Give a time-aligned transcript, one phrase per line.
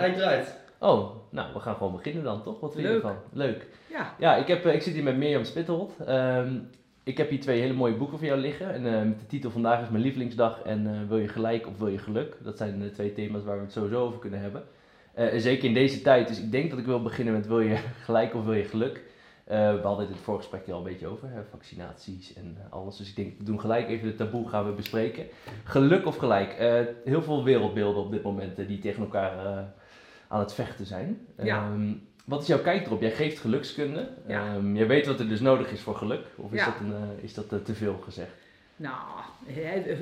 [0.00, 0.58] hij draait.
[0.78, 2.60] Oh, nou, we gaan gewoon beginnen dan, toch?
[2.60, 3.16] Wat vind je ervan?
[3.32, 3.66] Leuk.
[3.90, 4.14] Ja.
[4.18, 5.92] Ja, ik, heb, eh, ik zit hier met Mirjam Spitterold.
[6.06, 6.58] Ehm,
[7.02, 8.74] ik heb hier twee hele mooie boeken van jou liggen.
[8.74, 11.78] En eh, met de titel Vandaag is mijn lievelingsdag en eh, Wil je gelijk of
[11.78, 12.36] wil je geluk?
[12.42, 14.62] Dat zijn de twee thema's waar we het sowieso over kunnen hebben.
[15.14, 17.60] Eh, en zeker in deze tijd, dus ik denk dat ik wil beginnen met Wil
[17.60, 19.02] je gelijk of wil je geluk?
[19.44, 22.72] Eh, we hadden het in het vorige al een beetje over, hè, vaccinaties en eh,
[22.72, 22.96] alles.
[22.96, 25.26] Dus ik denk, we doen gelijk even de taboe gaan we bespreken.
[25.64, 26.52] Geluk of gelijk?
[26.52, 29.62] Eh, heel veel wereldbeelden op dit moment eh, die tegen elkaar eh,
[30.30, 31.26] aan het vechten zijn.
[31.42, 31.56] Ja.
[31.64, 31.92] Ehm,
[32.24, 33.00] wat is jouw kijk erop?
[33.00, 34.08] Jij geeft gelukskunde.
[34.26, 34.46] Ja.
[34.54, 36.26] Ehm, jij weet wat er dus nodig is voor geluk.
[36.36, 36.64] Of is Ja.
[36.64, 38.30] dat, een, eh, is dat eh, te veel gezegd?
[38.76, 38.96] Nou,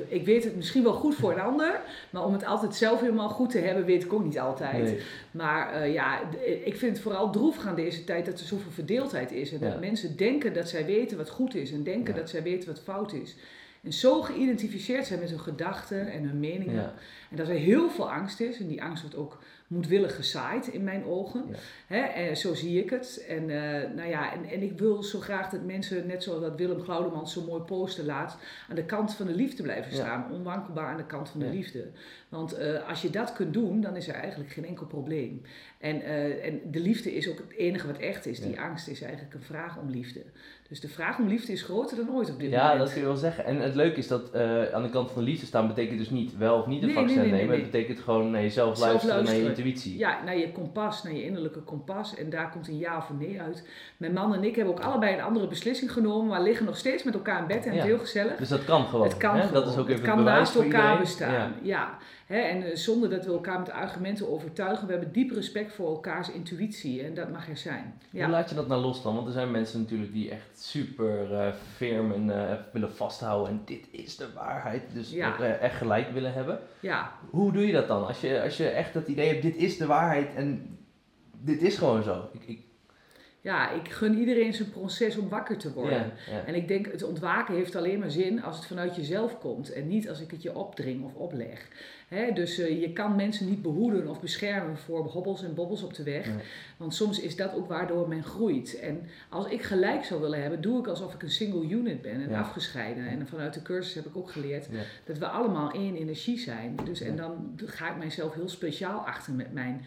[0.07, 3.29] ik weet het misschien wel goed voor een ander, maar om het altijd zelf helemaal
[3.29, 4.83] goed te hebben, weet ik ook niet altijd.
[4.83, 4.99] Nee.
[5.31, 6.19] Maar eh, ja,
[6.63, 9.51] ik vind het vooral droevig aan deze tijd dat er zoveel verdeeldheid is.
[9.53, 12.19] En dat mensen denken dat zij weten wat goed is en denken Ja.
[12.19, 13.35] dat zij weten wat fout is.
[13.83, 16.75] En zo geïdentificeerd zijn met hun gedachten en hun meningen.
[16.75, 16.93] Ja.
[17.29, 18.59] En dat er heel veel angst is.
[18.59, 21.45] En die angst wordt ook moedwillig gezaaid in mijn ogen.
[21.49, 21.55] Ja.
[21.87, 21.99] Hè?
[21.99, 23.25] En zo zie ik het.
[23.27, 26.55] En, eh, nou ja, en, en ik wil zo graag dat mensen, net zoals dat
[26.55, 28.37] Willem Glaudemans zo mooi posten laat,
[28.69, 29.97] aan de kant van de liefde blijven Ja.
[29.97, 30.31] staan.
[30.31, 31.51] Onwankelbaar aan de kant van de Ja.
[31.51, 31.87] liefde.
[32.29, 35.41] Want eh, als je dat kunt doen, dan is er eigenlijk geen enkel probleem.
[35.77, 38.39] En, eh, en de liefde is ook het enige wat echt is.
[38.39, 40.21] Die angst is eigenlijk een vraag om liefde.
[40.69, 42.79] Dus de vraag om liefde is groter dan ooit op dit Ja, moment.
[42.79, 43.45] dat kun je wel zeggen.
[43.45, 46.09] En het leuke is dat eh, aan de kant van de liefde staan betekent dus
[46.09, 47.61] niet wel of niet een Nee, vaccin nee, nee, nee, nemen.
[47.63, 49.97] Het betekent gewoon naar jezelf Zelf luisteren, naar je intuïtie.
[49.97, 52.15] Ja, naar je kompas, naar je innerlijke kompas.
[52.15, 53.67] En daar komt een ja of een nee uit.
[53.97, 56.27] Mijn man en ik hebben ook allebei een andere beslissing genomen.
[56.27, 57.77] Maar liggen nog steeds met elkaar in bed en Ja.
[57.77, 58.35] het is heel gezellig.
[58.37, 59.07] Dus dat kan gewoon.
[59.07, 59.47] het kan hè?
[59.47, 59.53] gewoon.
[59.63, 61.33] Dat is ook het even kan het bewijs naast elkaar bestaan.
[61.33, 61.51] Ja.
[61.61, 61.97] Ja.
[62.29, 64.85] Hè, en eh, zonder dat we elkaar met argumenten overtuigen.
[64.87, 67.03] We hebben diep respect voor elkaars intuïtie.
[67.03, 67.93] En dat mag er zijn.
[68.11, 69.15] Hoe laat je dat nou los dan?
[69.15, 73.49] Want er zijn mensen natuurlijk die echt super eh firm en eh, willen vasthouden.
[73.51, 74.83] En dit is de waarheid.
[74.93, 75.39] Dus Ja.
[75.39, 76.59] eh, echt gelijk willen hebben.
[76.79, 77.11] ja.
[77.29, 78.07] Hoe doe je dat dan?
[78.07, 80.77] Als je, als je echt het idee hebt, dit is de waarheid en
[81.41, 82.29] dit is gewoon zo.
[82.33, 82.59] Ik, ik,
[83.41, 85.97] ja, ik gun iedereen zijn proces om wakker te worden.
[85.97, 86.45] ja, ja.
[86.45, 89.73] En ik denk, het ontwaken heeft alleen maar zin als het vanuit jezelf komt.
[89.73, 91.67] En niet als ik het je opdring of opleg.
[92.33, 96.03] Dus eh, je kan mensen niet behoeden of beschermen voor hobbels en bobbels op de
[96.03, 96.29] weg.
[96.77, 98.79] Want soms is dat ook waardoor men groeit.
[98.79, 102.21] En als ik gelijk zou willen hebben, doe ik alsof ik een single unit ben.
[102.21, 103.07] En afgescheiden.
[103.07, 104.67] En vanuit de cursus heb ik ook geleerd
[105.03, 106.75] dat we allemaal één energie zijn.
[106.83, 109.85] Dus, en dan ga ik mijzelf heel speciaal achter met mijn,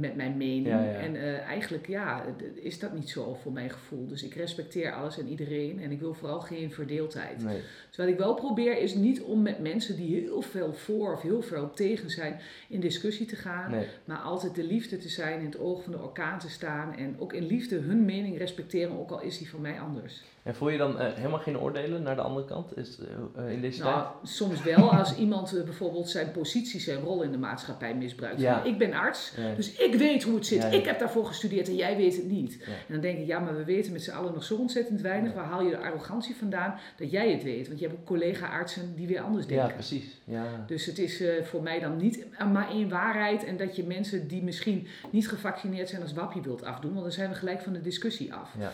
[0.00, 0.66] met mijn mening.
[0.66, 0.92] Ja, ja.
[0.92, 2.24] En eh, eigenlijk ja,
[2.54, 4.06] is dat niet zo voor mijn gevoel.
[4.06, 5.80] Dus ik respecteer alles en iedereen.
[5.80, 7.44] En ik wil vooral geen verdeeldheid.
[7.44, 7.60] Nee.
[7.88, 11.22] Dus wat ik wel probeer is niet om met mensen die heel veel voor of
[11.22, 13.70] heel veel tegen zijn in discussie te gaan.
[13.70, 13.86] Nee.
[14.04, 16.96] Maar altijd de liefde te zijn, in het oog van de orkaan te staan.
[16.96, 20.22] En ook in liefde hun mening respecteren, ook al is die van mij anders.
[20.42, 22.98] En voel je dan eh, helemaal geen oordelen naar de andere kant is,
[23.36, 27.30] eh, in deze Nou, soms wel als iemand eh, bijvoorbeeld zijn positie, zijn rol in
[27.30, 28.40] de maatschappij misbruikt.
[28.40, 28.62] Ja.
[28.62, 29.48] Ik ben arts, tijd?
[29.48, 29.54] Ja.
[29.54, 30.62] dus ik weet hoe het zit.
[30.62, 30.78] Ja, ja.
[30.78, 32.56] Ik heb daarvoor gestudeerd en jij weet het niet.
[32.60, 32.66] Ja.
[32.66, 35.30] En dan denk ik, ja, maar we weten met z'n allen nog zo ontzettend weinig.
[35.30, 35.36] Ja.
[35.36, 37.66] Waar haal je de arrogantie vandaan dat jij het weet?
[37.68, 39.74] Want je hebt ook collega-artsen die weer anders ja, denken.
[39.74, 40.20] precies.
[40.24, 40.64] Ja.
[40.66, 43.44] Dus het is eh, voor mij dan niet maar één waarheid.
[43.44, 46.90] En dat je mensen die misschien niet gevaccineerd zijn als wappie wilt afdoen.
[46.92, 48.54] Want dan zijn we gelijk van de discussie af.
[48.58, 48.72] Ja.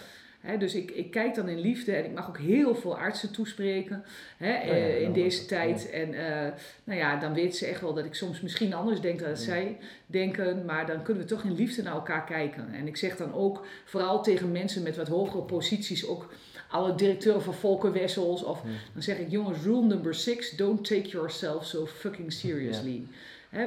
[0.58, 4.04] Dus ik, ik kijk dan in liefde en ik mag ook heel veel artsen toespreken
[4.38, 5.90] ja, eh, in deze tijd.
[5.90, 6.52] En eh,
[6.84, 9.38] nou ja, dan weten ze echt wel dat ik soms misschien anders denk dan dat
[9.38, 10.64] zij denken.
[10.64, 12.68] Maar dan kunnen we toch in liefde naar elkaar kijken.
[12.72, 16.32] En ik zeg dan ook, vooral tegen mensen met wat hogere posities, ook
[16.68, 18.44] alle directeuren van Volkenwessels.
[18.44, 18.62] Of
[18.92, 23.06] dan zeg ik, jongens, rule number six, don't take yourself so fucking seriously.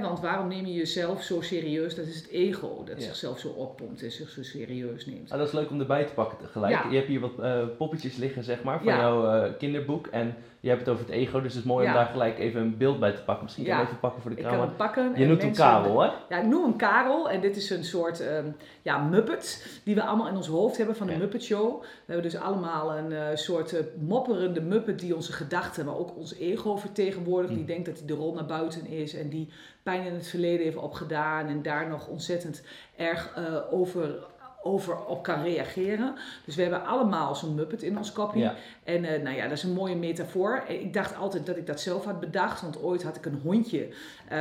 [0.01, 1.95] Want waarom neem je jezelf zo serieus?
[1.95, 3.03] Dat is het ego dat Ja.
[3.03, 5.31] zichzelf zo oppompt en zich zo serieus neemt.
[5.31, 6.73] Ah, dat is leuk om erbij te pakken tegelijk.
[6.73, 6.89] Ja.
[6.89, 8.99] Je hebt hier wat eh, poppetjes liggen, zeg maar, van Ja.
[8.99, 10.07] jouw eh, kinderboek.
[10.07, 12.61] En je hebt het over het ego, dus het is mooi om daar gelijk even
[12.61, 13.43] een beeld bij te pakken.
[13.43, 14.69] Misschien kan je even pakken voor de Ik kan camera.
[14.69, 15.11] hem pakken.
[15.15, 16.09] Je noemt hem Karel, hè?
[16.29, 18.45] Ja, ik noem hem Karel en dit is een soort ehm,
[18.81, 21.17] ja, Muppet die we allemaal in ons hoofd hebben van de.
[21.17, 21.81] Muppet Show.
[21.81, 26.35] We hebben dus allemaal een eh, soort mopperende Muppet die onze gedachten, maar ook ons
[26.35, 27.51] ego vertegenwoordigt.
[27.51, 27.57] Mm.
[27.57, 29.49] Die denkt dat hij de rol naar buiten is en die
[29.83, 32.63] pijn in het verleden heeft opgedaan en daar nog ontzettend
[32.95, 34.23] erg eh, over,
[34.63, 36.15] over op kan reageren.
[36.45, 38.39] Dus we hebben allemaal zo'n Muppet in ons kopje.
[38.39, 38.55] Ja.
[38.83, 40.63] En eh, nou ja, dat is een mooie metafoor.
[40.67, 43.87] Ik dacht altijd dat ik dat zelf had bedacht, want ooit had ik een hondje
[44.27, 44.39] eh,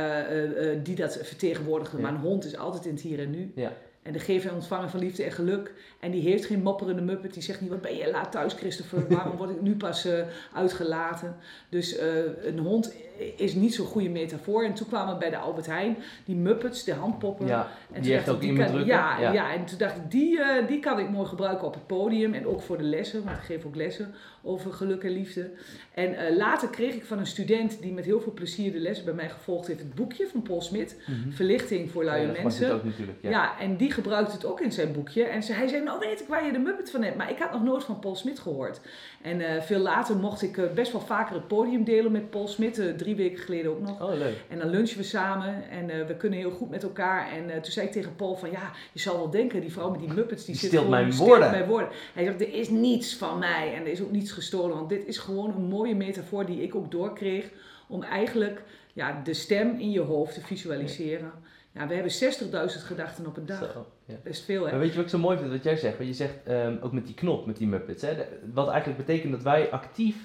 [0.83, 1.97] die dat vertegenwoordigde.
[1.97, 2.03] Ja.
[2.03, 3.51] Maar een hond is altijd in het hier en nu.
[3.55, 3.73] Ja.
[4.01, 5.73] En de geven en ontvangen van liefde en geluk.
[6.01, 7.33] En die heeft geen mopperende muppet.
[7.33, 9.05] Die zegt niet, wat ben je laat thuis Christopher?
[9.09, 10.13] Waarom word ik nu pas eh,
[10.53, 11.35] uitgelaten?
[11.69, 12.07] Dus eh,
[12.43, 12.93] een hond
[13.35, 14.63] is niet zo'n goede metafoor.
[14.63, 17.47] En toen kwamen we bij de Albert Heijn, die Muppets, de handpoppen.
[17.47, 18.85] Ja, en die echt ook kan- drukken.
[18.85, 19.31] Ja, Ja.
[19.33, 19.53] ja.
[19.53, 22.47] en toen dacht ik, die, eh, die kan ik mooi gebruiken op het podium en
[22.47, 24.13] ook voor de lessen, want ik geef ook lessen
[24.43, 25.49] over geluk en liefde.
[25.93, 29.13] En later kreeg ik van een student die met heel veel plezier de les bij
[29.13, 31.31] mij gevolgd heeft, het boekje van Paul Smit, Mhm.
[31.31, 32.73] Verlichting voor luie Ja, mensen.
[32.73, 32.81] ook.
[33.21, 33.29] Ja.
[33.29, 33.59] Ja.
[33.59, 35.23] en die gebruikt het ook in zijn boekje.
[35.23, 37.17] En ze, hij zei, nou weet ik waar je de Muppet van hebt.
[37.17, 38.79] Maar ik had nog nooit van Paul Smit gehoord.
[39.21, 42.47] En eh, veel later mocht ik eh, best wel vaker het podium delen met Paul
[42.47, 42.79] Smit.
[42.79, 44.01] eh, drie weken geleden ook nog.
[44.01, 44.35] Oh, leuk.
[44.49, 47.31] En dan lunchen we samen en we kunnen heel goed met elkaar.
[47.31, 49.99] En toen zei ik tegen Paul van, ja, je zal wel denken, die vrouw met
[49.99, 51.51] die Muppets, die, Die zit gewoon, mijn woorden.
[51.51, 51.89] mijn woorden.
[52.13, 54.75] Hij zegt, er is niets van mij en er is ook niets gestolen.
[54.75, 57.49] Want dit is gewoon een mooie metafoor die ik ook doorkreeg.
[57.87, 58.61] Om eigenlijk
[58.93, 61.31] ja, de stem in je hoofd te visualiseren.
[61.73, 63.71] Ja, we hebben 60.000 gedachten op een dag.
[63.73, 64.15] Zo, ja.
[64.23, 64.71] Best veel, hè?
[64.71, 65.97] Maar weet je wat ik zo mooi vind wat jij zegt?
[65.97, 68.01] Want je zegt ehm, ook met die knop, met die Muppets.
[68.01, 68.13] Hè?
[68.53, 70.15] Wat eigenlijk betekent dat wij actief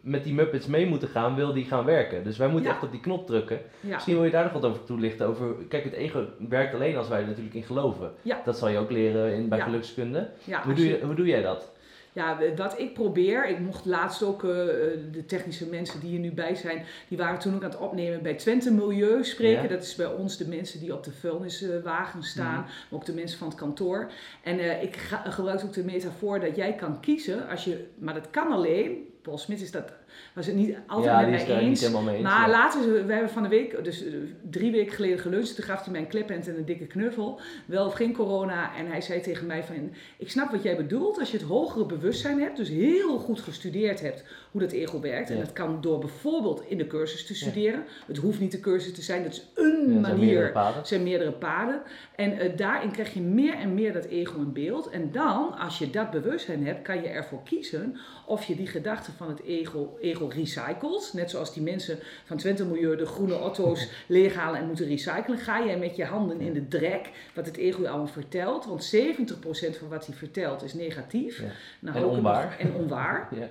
[0.00, 2.24] met die Muppets mee moeten gaan, wil die gaan werken.
[2.24, 2.74] Dus wij moeten Ja.
[2.74, 3.60] echt op die knop drukken.
[3.80, 3.92] Ja.
[3.94, 5.26] Misschien wil je daar nog wat over toelichten.
[5.26, 8.12] Over, kijk, het ego werkt alleen als wij er natuurlijk in geloven.
[8.22, 8.40] Ja.
[8.44, 10.28] Dat zal je ook leren in, bij gelukskunde.
[10.44, 11.72] Ja, Hoe doe, je, hoe doe jij dat?
[12.16, 16.18] Ja, wat ik probeer, ik mocht laatst ook eh, eh, de technische mensen die hier
[16.18, 19.62] nu bij zijn, die waren toen ook aan het opnemen bij Twente Milieu spreken.
[19.62, 19.68] Ja.
[19.68, 22.62] Dat is bij ons de mensen die op de vuilniswagen staan, Mhm.
[22.62, 24.10] maar ook de mensen van het kantoor.
[24.42, 28.14] En eh, ik ga- gebruik ook de metafoor dat jij kan kiezen, als je, maar
[28.14, 29.92] dat kan alleen, Paul Smit is dat,
[30.34, 31.80] was het niet altijd ja, met mij daar niet eens.
[31.80, 32.24] helemaal mee eens.
[32.24, 32.50] Maar ja.
[32.50, 34.12] later, we hebben van de week, dus eh,
[34.50, 35.54] drie weken geleden geluncht.
[35.54, 37.40] Toen gaf hij mij een klephand en een dikke knuffel.
[37.66, 38.76] Wel of geen corona.
[38.76, 41.18] En hij zei tegen mij van, ik snap wat jij bedoelt.
[41.18, 45.30] Als je het hogere bewustzijn hebt, dus heel goed gestudeerd hebt hoe dat ego werkt.
[45.30, 47.84] En dat kan door bijvoorbeeld in de cursus te studeren.
[48.06, 50.52] Het hoeft niet de cursus te zijn, dat is een er meerdere manier.
[50.52, 50.80] paden.
[50.80, 51.82] Er zijn meerdere paden.
[52.16, 54.88] En eh, daarin krijg je meer en meer dat ego in beeld.
[54.88, 57.96] En dan, als je dat bewustzijn hebt, kan je ervoor kiezen
[58.26, 61.10] of je die gedachten van het ego, ego recycelt.
[61.12, 65.38] Net zoals die mensen van Twente Milieu de groene auto's leeghalen en moeten recyclen.
[65.38, 68.64] Ga jij met je handen in de drek wat het ego je allemaal vertelt.
[68.64, 71.40] Want 70% van wat hij vertelt is negatief.
[71.40, 71.46] Ja.
[71.78, 72.56] Nou, En onwaar.
[72.58, 73.28] En onwaar.
[73.38, 73.48] Ja.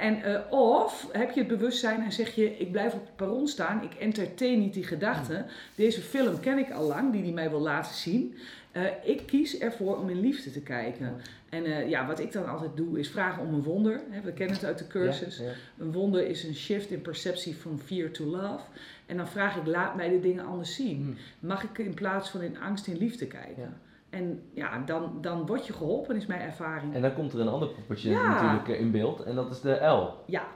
[0.00, 3.48] En, eh, of heb je het bewustzijn en zeg je, ik blijf op het perron
[3.48, 5.46] staan, ik entertain niet die gedachten.
[5.74, 8.38] Deze film ken ik al lang, die hij mij wil laten zien.
[8.78, 11.16] Eh, ik kies ervoor om in liefde te kijken.
[11.48, 14.00] En eh, ja, wat ik dan altijd doe, is vragen om een wonder.
[14.10, 15.38] Hè, we kennen het uit de cursus.
[15.38, 15.52] Ja, ja.
[15.78, 18.64] Een wonder is een shift in perceptie from fear to love.
[19.06, 21.16] En dan vraag ik, laat mij de dingen anders zien.
[21.40, 21.46] Hm.
[21.46, 23.62] Mag ik in plaats van in angst in liefde kijken?
[23.62, 23.72] Ja.
[24.10, 26.94] En ja, dan, dan word je geholpen, is mijn ervaring.
[26.94, 29.22] En dan komt er een ander poppetje natuurlijk eh, in beeld.
[29.22, 30.24] En dat is de L.
[30.26, 30.46] Ja,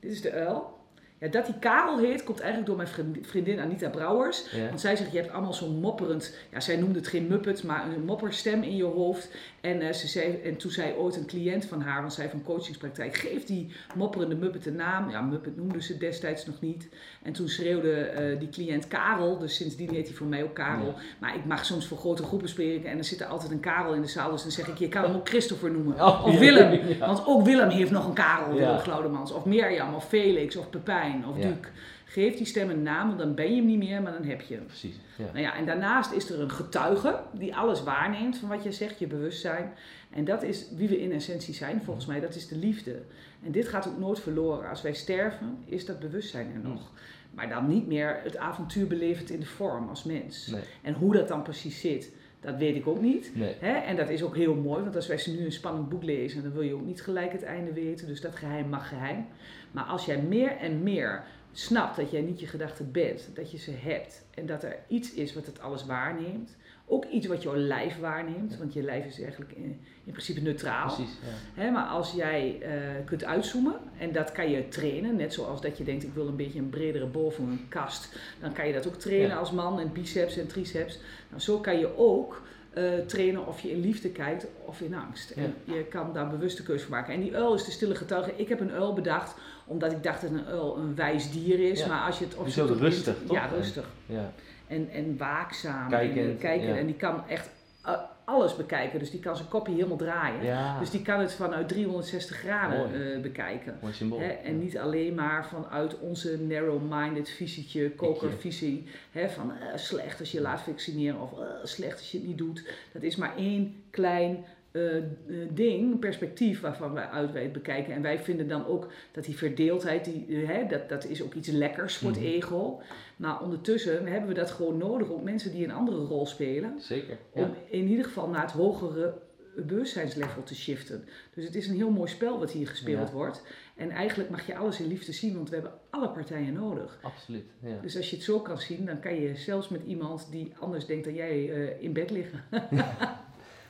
[0.00, 0.73] dit is de uil.
[1.18, 4.50] Ja, dat hij Karel heet, komt eigenlijk door mijn vriend- vriendin Anita Brouwers.
[4.50, 4.66] Ja.
[4.68, 7.84] Want zij zegt, je hebt allemaal zo'n mopperend, ja, zij noemde het geen muppet, maar
[7.88, 9.28] een mopperstem in je hoofd.
[9.60, 12.42] En, eh, ze zei, en toen zei ooit een cliënt van haar, want zij een
[12.42, 15.10] coachingspraktijk, geef die mopperende muppet een naam.
[15.10, 16.88] Ja, muppet noemde ze destijds nog niet.
[17.22, 20.86] En toen schreeuwde eh, die cliënt Karel, dus sindsdien heet hij voor mij ook Karel.
[20.86, 20.94] Ja.
[21.18, 23.94] Maar ik mag soms voor grote groepen spreken en er zit er altijd een Karel
[23.94, 24.30] in de zaal.
[24.30, 25.94] Dus dan zeg ik, je kan hem ook Christopher noemen.
[25.94, 26.38] Oh, of.
[26.38, 26.80] Willem.
[26.98, 28.54] Want ook Willem heeft nog een Karel.
[28.54, 29.32] Willem Glaudemans.
[29.32, 31.42] Of Mirjam, of Felix, of Pepijn, of Ja.
[31.48, 31.56] Duc.
[32.04, 34.40] Geef die stem een naam, want dan ben je hem niet meer, maar dan heb
[34.40, 34.66] je hem.
[34.66, 34.96] Precies.
[35.16, 35.24] Ja.
[35.24, 38.98] Nou ja, en daarnaast is er een getuige die alles waarneemt van wat je zegt,
[38.98, 39.72] je bewustzijn.
[40.10, 42.20] En dat is wie we in essentie zijn, volgens mij.
[42.20, 43.02] Dat is de liefde.
[43.44, 44.68] En dit gaat ook nooit verloren.
[44.68, 46.90] Als wij sterven, is dat bewustzijn er nog.
[47.30, 50.46] Maar dan niet meer het avontuur belevend in de vorm als mens.
[50.46, 50.62] Nee.
[50.82, 52.10] En hoe dat dan precies zit,
[52.44, 53.30] dat weet ik ook niet.
[53.34, 53.54] Nee.
[53.58, 53.72] Hè?
[53.72, 56.52] En dat is ook heel mooi, want als wij nu een spannend boek lezen, dan
[56.52, 58.06] wil je ook niet gelijk het einde weten.
[58.06, 59.26] Dus dat geheim mag geheim.
[59.70, 63.58] Maar als jij meer en meer snapt dat jij niet je gedachten bent, dat je
[63.58, 66.56] ze hebt en dat er iets is wat het alles waarneemt.
[66.86, 70.94] Ook iets wat jouw lijf waarneemt, want je lijf is eigenlijk in, in principe neutraal.
[70.94, 71.14] Precies.
[71.56, 71.70] Ja.
[71.70, 72.70] Maar als jij eh,
[73.04, 76.36] kunt uitzoomen, en dat kan je trainen, net zoals dat je denkt ik wil een
[76.36, 79.36] beetje een bredere boven een kast, dan kan je dat ook trainen Ja.
[79.36, 80.98] als man en biceps en triceps.
[81.28, 85.30] Nou, zo kan je ook eh, trainen of je in liefde kijkt of in angst.
[85.30, 87.14] En je kan daar bewuste keuze voor maken.
[87.14, 88.32] En die uil is de stille getuige.
[88.36, 89.34] Ik heb een uil bedacht
[89.66, 91.78] omdat ik dacht dat een uil een wijs dier is.
[91.80, 91.86] Ja.
[91.86, 93.36] Maar als je het op rustig, internet- toch?
[93.36, 93.88] Ja, rustig.
[94.06, 94.32] Ja.
[94.74, 95.88] En, en waakzaam.
[95.88, 96.68] Kijkend, en, kijken.
[96.68, 96.76] ja.
[96.76, 97.48] en die kan echt
[97.82, 98.98] eh, alles bekijken.
[98.98, 100.44] Dus die kan zijn kopje helemaal draaien.
[100.44, 100.78] ja.
[100.78, 103.78] Dus die kan het vanuit 360 graden eh, bekijken.
[103.80, 104.20] Mooi symbool.
[104.20, 108.86] Hè, en niet alleen maar vanuit onze narrow-minded visietje, kokervisie.
[109.12, 111.30] Hè, van eh, slecht als je laat vaccineren of
[111.62, 112.68] slecht als je het niet doet.
[112.92, 115.04] Dat is maar één klein eh, eh,
[115.50, 117.94] ding, perspectief waarvan wij uit bekijken.
[117.94, 121.34] En wij vinden dan ook dat die verdeeldheid, die, eh, hè, dat, dat is ook
[121.34, 122.28] iets lekkers voor het Mhm.
[122.28, 122.80] ego.
[123.16, 125.10] Maar ondertussen hebben we dat gewoon nodig.
[125.10, 126.80] Ook mensen die een andere rol spelen.
[126.80, 127.18] Zeker.
[127.34, 127.42] Ja.
[127.42, 129.14] Om in ieder geval naar het hogere
[129.56, 131.04] bewustzijnslevel te shiften.
[131.34, 133.14] Dus het is een heel mooi spel wat hier gespeeld Ja.
[133.14, 133.42] wordt.
[133.76, 136.98] En eigenlijk mag je alles in liefde zien, want we hebben alle partijen nodig.
[137.02, 137.44] Absoluut.
[137.62, 137.78] Ja.
[137.82, 140.86] Dus als je het zo kan zien, dan kan je zelfs met iemand die anders
[140.86, 141.44] denkt dan jij
[141.80, 142.40] in bed liggen.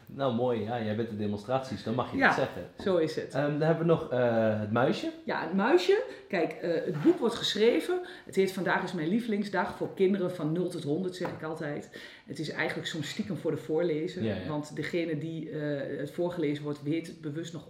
[0.07, 2.27] Nou mooi, ja, jij bent de demonstraties, dan mag je Ja.
[2.27, 2.63] dat zeggen.
[2.83, 3.35] Zo is het.
[3.35, 5.11] Ehm, dan hebben we nog eh, het muisje.
[5.25, 6.03] Ja, het muisje.
[6.29, 8.01] Kijk, eh, het boek wordt geschreven.
[8.25, 11.99] Het heet Vandaag is mijn lievelingsdag voor kinderen van 0 tot 100, zeg ik altijd.
[12.27, 14.23] Het is eigenlijk soms stiekem voor de voorlezer.
[14.23, 14.49] Ja, ja.
[14.49, 17.67] Want degene die eh, het voorgelezen wordt, weet het bewust nog,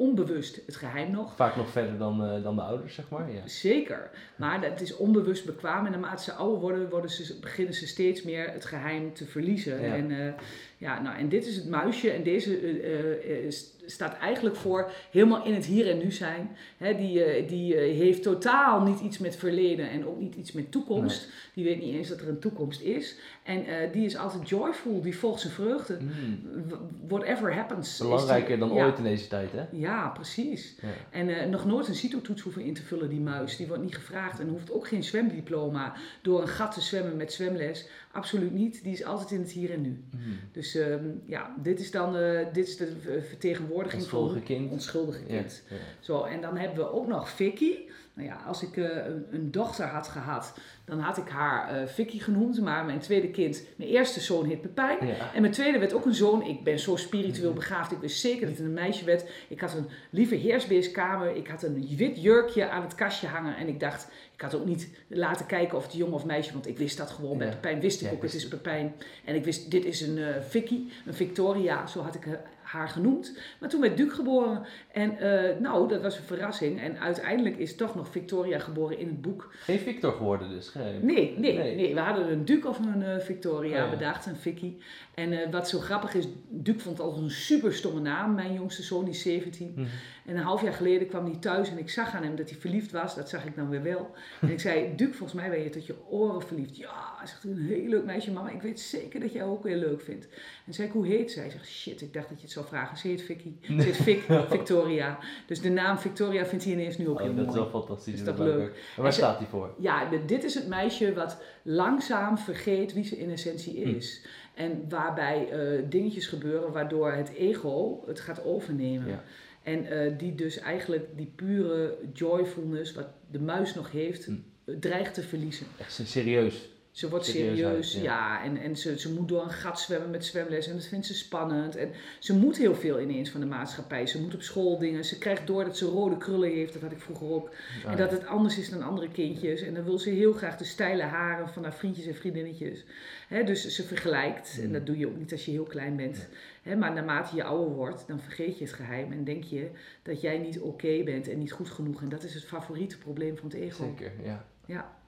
[0.00, 1.36] onbewust het geheim nog.
[1.36, 3.32] Vaak nog verder dan, eh, dan de ouders, zeg maar.
[3.32, 3.48] Ja.
[3.48, 4.10] Zeker.
[4.36, 5.84] Maar het is onbewust bekwaam.
[5.86, 9.82] En naarmate ze ouder worden, worden ze, beginnen ze steeds meer het geheim te verliezen.
[9.82, 9.94] Ja.
[9.94, 10.32] En, eh,
[10.76, 12.10] ja, nou, en dit is het muisje.
[12.10, 16.56] En deze eh, st- staat eigenlijk voor helemaal in het hier en nu zijn.
[16.78, 20.70] Die eh, die eh, heeft totaal niet iets met verleden en ook niet iets met
[20.72, 21.28] toekomst.
[21.54, 23.16] Die weet niet eens dat er een toekomst is.
[23.42, 25.00] En eh, die is altijd joyful.
[25.02, 25.98] Die volgt zijn vreugde.
[26.00, 26.40] Mm.
[26.68, 27.96] W- Whatever happens.
[27.98, 28.84] die- Belangrijker dan ja.
[28.84, 29.64] ooit in deze tijd, hè?
[29.72, 30.74] Ja, precies.
[30.82, 30.88] Ja.
[31.10, 33.56] En nog nooit een CITO-toets hoeven in te vullen, die muis.
[33.56, 35.92] Die wordt niet gevraagd en hoeft ook geen zwemdiploma
[36.22, 37.88] door een gat te zwemmen met zwemles.
[38.12, 38.82] Absoluut niet.
[38.82, 40.04] Die is altijd in het hier en nu.
[40.10, 40.20] Mm.
[40.52, 44.70] Dus ehm, ja, dit is dan eh, dit is de v- vertegenwoordiging van kind.
[44.70, 45.62] onschuldige kind.
[45.68, 45.76] Ja.
[46.00, 47.74] Zo, en dan hebben we ook nog Vicky.
[48.14, 51.86] Nou ja, als ik eh, een, een dochter had gehad, dan had ik haar eh
[51.86, 52.60] Vicky genoemd.
[52.60, 55.06] Maar mijn tweede kind, mijn eerste zoon heet Pepijn.
[55.06, 55.34] Ja.
[55.34, 56.42] En mijn tweede werd ook een zoon.
[56.46, 57.92] Ik ben zo spiritueel begaafd.
[57.92, 59.24] Ik wist zeker dat het een meisje werd.
[59.48, 61.36] Ik had een lieve heersbeestkamer.
[61.36, 63.56] Ik had een wit jurkje aan het kastje hangen.
[63.56, 66.52] En ik dacht, ik had ook niet laten kijken of het jongen of meisje.
[66.52, 67.38] Want ik wist dat gewoon.
[67.38, 67.52] Bij Ja.
[67.52, 68.94] Pepijn wist ik Ja, ook, het wist is Pepijn.
[69.24, 71.86] En ik wist, dit is een eh Vicky, een Victoria.
[71.86, 72.26] Zo had ik
[72.62, 73.38] haar genoemd.
[73.60, 74.62] Maar toen werd Duke geboren.
[74.92, 76.80] En eh, nou, dat was een verrassing.
[76.80, 79.52] En uiteindelijk is toch nog Victoria geboren in het boek.
[79.58, 80.68] Geen Victor geworden dus.
[80.68, 80.98] Geen...
[81.06, 81.74] Nee, nee, Nee.
[81.76, 83.96] nee, We hadden een Duke of een eh, Victoria Oh ja.
[83.96, 84.72] bedacht, een Vicky.
[85.20, 88.34] En eh, wat zo grappig is, Duke vond het altijd een super stomme naam.
[88.34, 89.72] Mijn jongste zoon, die is 17.
[89.76, 89.86] Mhm.
[90.26, 92.58] En een half jaar geleden kwam hij thuis en ik zag aan hem dat hij
[92.58, 93.14] verliefd was.
[93.14, 94.10] Dat zag ik dan weer wel.
[94.40, 96.76] En ik zei, Duke, volgens mij ben je tot je oren verliefd.
[96.76, 98.50] Ja, hij zegt, een heel leuk meisje, mama.
[98.50, 100.28] Ik weet zeker dat jij ook weer leuk vindt.
[100.66, 101.42] En zei ik, hoe heet zij?
[101.42, 102.96] Hij zegt, shit, ik dacht dat je het zou vragen.
[102.96, 103.52] Ze heet Vicky.
[103.62, 105.18] Ze heet Vic, Victoria.
[105.46, 107.60] Dus de naam Victoria vindt hij ineens nu ook Oh, heel dat is mooi.
[107.60, 108.12] wel fantastisch.
[108.12, 108.68] Is inderdaad leuk?
[108.68, 109.74] En waar En staat hij voor?
[109.78, 113.88] Ja, dit is het meisje wat langzaam vergeet wie ze in essentie Hm.
[113.96, 114.24] is.
[114.54, 119.08] En waarbij eh, dingetjes gebeuren waardoor het ego het gaat overnemen.
[119.08, 119.22] Ja.
[119.62, 124.32] En eh, die dus eigenlijk die pure joyfulness, wat de muis nog heeft, Hm.
[124.64, 125.66] eh, dreigt te verliezen.
[125.78, 126.68] Echt serieus.
[127.00, 128.02] Ze wordt serieus, ja.
[128.02, 128.44] ja.
[128.44, 131.14] en, en ze, ze moet door een gat zwemmen met zwemles en dat vindt ze
[131.14, 131.76] spannend.
[131.76, 134.06] En ze moet heel veel ineens van de maatschappij.
[134.06, 135.04] Ze moet op school dingen.
[135.04, 137.50] Ze krijgt door dat ze rode krullen heeft, dat had ik vroeger ook.
[137.84, 139.62] Ah, En dat het anders is dan andere kindjes.
[139.62, 142.84] En dan wil ze heel graag de steile haren van haar vriendjes en vriendinnetjes.
[143.28, 144.58] Hè, dus ze vergelijkt.
[144.60, 144.72] En Mm.
[144.72, 146.28] dat doe je ook niet als je heel klein bent.
[146.62, 149.12] Hè, maar naarmate je ouder wordt, dan vergeet je het geheim.
[149.12, 149.70] En denk je
[150.02, 152.02] dat jij niet oké bent en niet goed genoeg.
[152.02, 153.84] En dat is het favoriete probleem van het ego.
[153.84, 154.44] Zeker, ja.
[154.66, 154.98] Ja.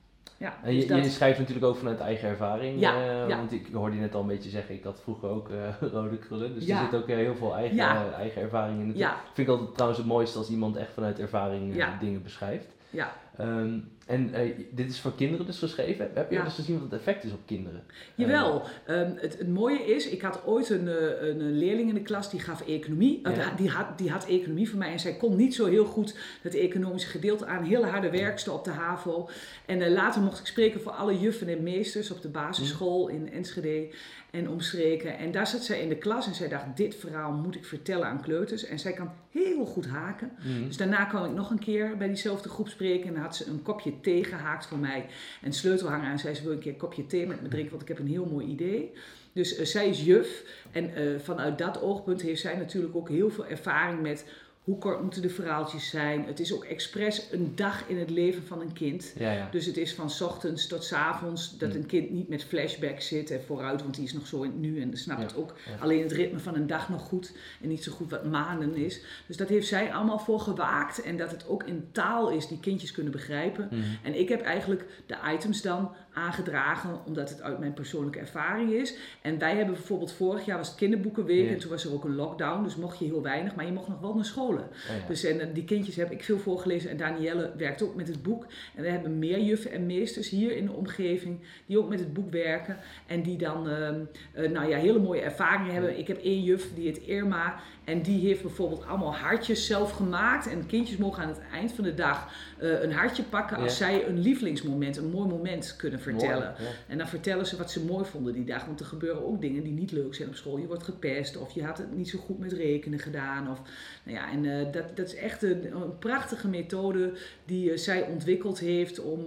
[0.42, 2.80] Ja, En dus je, dat- je schrijft natuurlijk ook vanuit eigen ervaring.
[2.80, 3.36] Ja, eh, ja.
[3.36, 6.16] Want ik hoorde je net al een beetje zeggen, ik had vroeger ook eh, rode
[6.18, 6.54] krullen.
[6.54, 6.78] Dus Ja.
[6.78, 8.92] er zit ook eh, heel veel eigen, eigen ervaring in.
[8.96, 9.16] Ja.
[9.32, 12.66] Vind ik altijd trouwens het mooiste als iemand echt vanuit ervaring dingen beschrijft.
[12.90, 13.12] ja.
[13.36, 16.10] Ehm, en eh, dit is voor kinderen dus geschreven.
[16.14, 16.44] Heb je Ja.
[16.44, 17.82] dus gezien wat het effect is op kinderen?
[18.14, 22.02] Jawel, Ehm, het, het mooie is, ik had ooit een, eh, een leerling in de
[22.02, 23.20] klas die gaf economie.
[23.22, 26.16] Eh, die, had, die had economie voor mij en zij kon niet zo heel goed
[26.42, 27.64] het economische gedeelte aan.
[27.64, 29.28] Hele harde werkster op de HAVO.
[29.66, 33.32] En eh, later mocht ik spreken voor alle juffen en meesters op de basisschool in
[33.32, 33.88] Enschede
[34.30, 35.18] en omstreken.
[35.18, 38.06] En daar zat zij in de klas en zij dacht, dit verhaal moet ik vertellen
[38.06, 38.64] aan kleuters.
[38.64, 40.30] En zij kan heel goed haken.
[40.38, 40.66] Mhm.
[40.66, 43.62] Dus daarna kwam ik nog een keer bij diezelfde groep spreken en had ze een
[43.62, 45.06] kopje thee gehaakt voor mij
[45.42, 47.82] en sleutelhanger en zei ze wil een keer een kopje thee met me drinken, want
[47.82, 48.92] ik heb een heel mooi idee.
[49.32, 53.30] Dus eh, zij is juf en eh, vanuit dat oogpunt heeft zij natuurlijk ook heel
[53.30, 54.24] veel ervaring met
[54.64, 56.24] hoe kort moeten de verhaaltjes zijn.
[56.26, 59.12] Het is ook expres een dag in het leven van een kind.
[59.18, 59.48] Ja, ja.
[59.50, 61.76] Dus het is van ochtends tot 's avonds dat Mm.
[61.76, 64.60] een kind niet met flashbacks zit en vooruit, want die is nog zo in het
[64.60, 67.68] nu en snapt Ja, het ook alleen het ritme van een dag nog goed en
[67.68, 69.00] niet zo goed wat maanden is.
[69.26, 72.60] Dus dat heeft zij allemaal voor gewaakt en dat het ook in taal is die
[72.60, 73.68] kindjes kunnen begrijpen.
[73.70, 73.80] Mhm.
[74.02, 78.94] En ik heb eigenlijk de items dan aangedragen, omdat het uit mijn persoonlijke ervaring is.
[79.22, 82.14] En wij hebben bijvoorbeeld vorig jaar was het kinderboekenweek en toen was er ook een
[82.14, 84.68] lockdown, dus mocht je heel weinig, maar je mocht nog wel naar scholen.
[84.90, 85.08] Oh, ja.
[85.08, 88.22] Dus en eh, die kindjes heb ik veel voorgelezen en Danielle werkt ook met het
[88.22, 88.46] boek.
[88.74, 92.12] En we hebben meer juffen en meesters hier in de omgeving die ook met het
[92.12, 94.00] boek werken en die dan ehm,
[94.32, 95.98] eh, nou ja, hele mooie ervaringen hebben.
[95.98, 100.46] Ik heb één juf die het Irma en die heeft bijvoorbeeld allemaal hartjes zelf gemaakt.
[100.48, 103.86] En kindjes mogen aan het eind van de dag eh, een hartje pakken als Ja.
[103.86, 106.54] zij een lievelingsmoment, een mooi moment kunnen vertellen.
[106.58, 106.72] Mooi.
[106.88, 108.64] En dan vertellen ze wat ze mooi vonden die dag.
[108.64, 110.58] Want er gebeuren ook dingen die niet leuk zijn op school.
[110.58, 113.50] Je wordt gepest of je had het niet zo goed met rekenen gedaan.
[113.50, 113.60] Of,
[114.02, 117.12] nou ja, en eh, dat, dat is echt een, een prachtige methode
[117.44, 119.24] die eh, zij ontwikkeld heeft om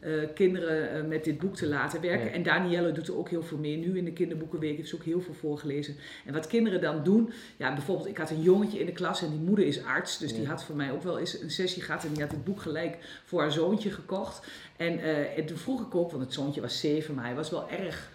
[0.00, 2.26] eh, eh, kinderen eh, met dit boek te laten werken.
[2.26, 2.32] Ja.
[2.32, 3.76] En Danielle doet er ook heel veel mee.
[3.76, 5.96] Nu in de kinderboekenweek heeft ze ook heel veel voorgelezen.
[6.26, 9.30] En wat kinderen dan doen, ja, bijvoorbeeld ik had een jongetje in de klas en
[9.30, 10.18] die moeder is arts.
[10.18, 12.44] Dus die had voor mij ook wel eens een sessie gehad en die had het
[12.44, 14.46] boek gelijk voor haar zoontje gekocht.
[14.76, 17.50] En, eh, en toen vroeg ik ook, want het zoontje was zeven, maar hij was
[17.50, 18.10] wel erg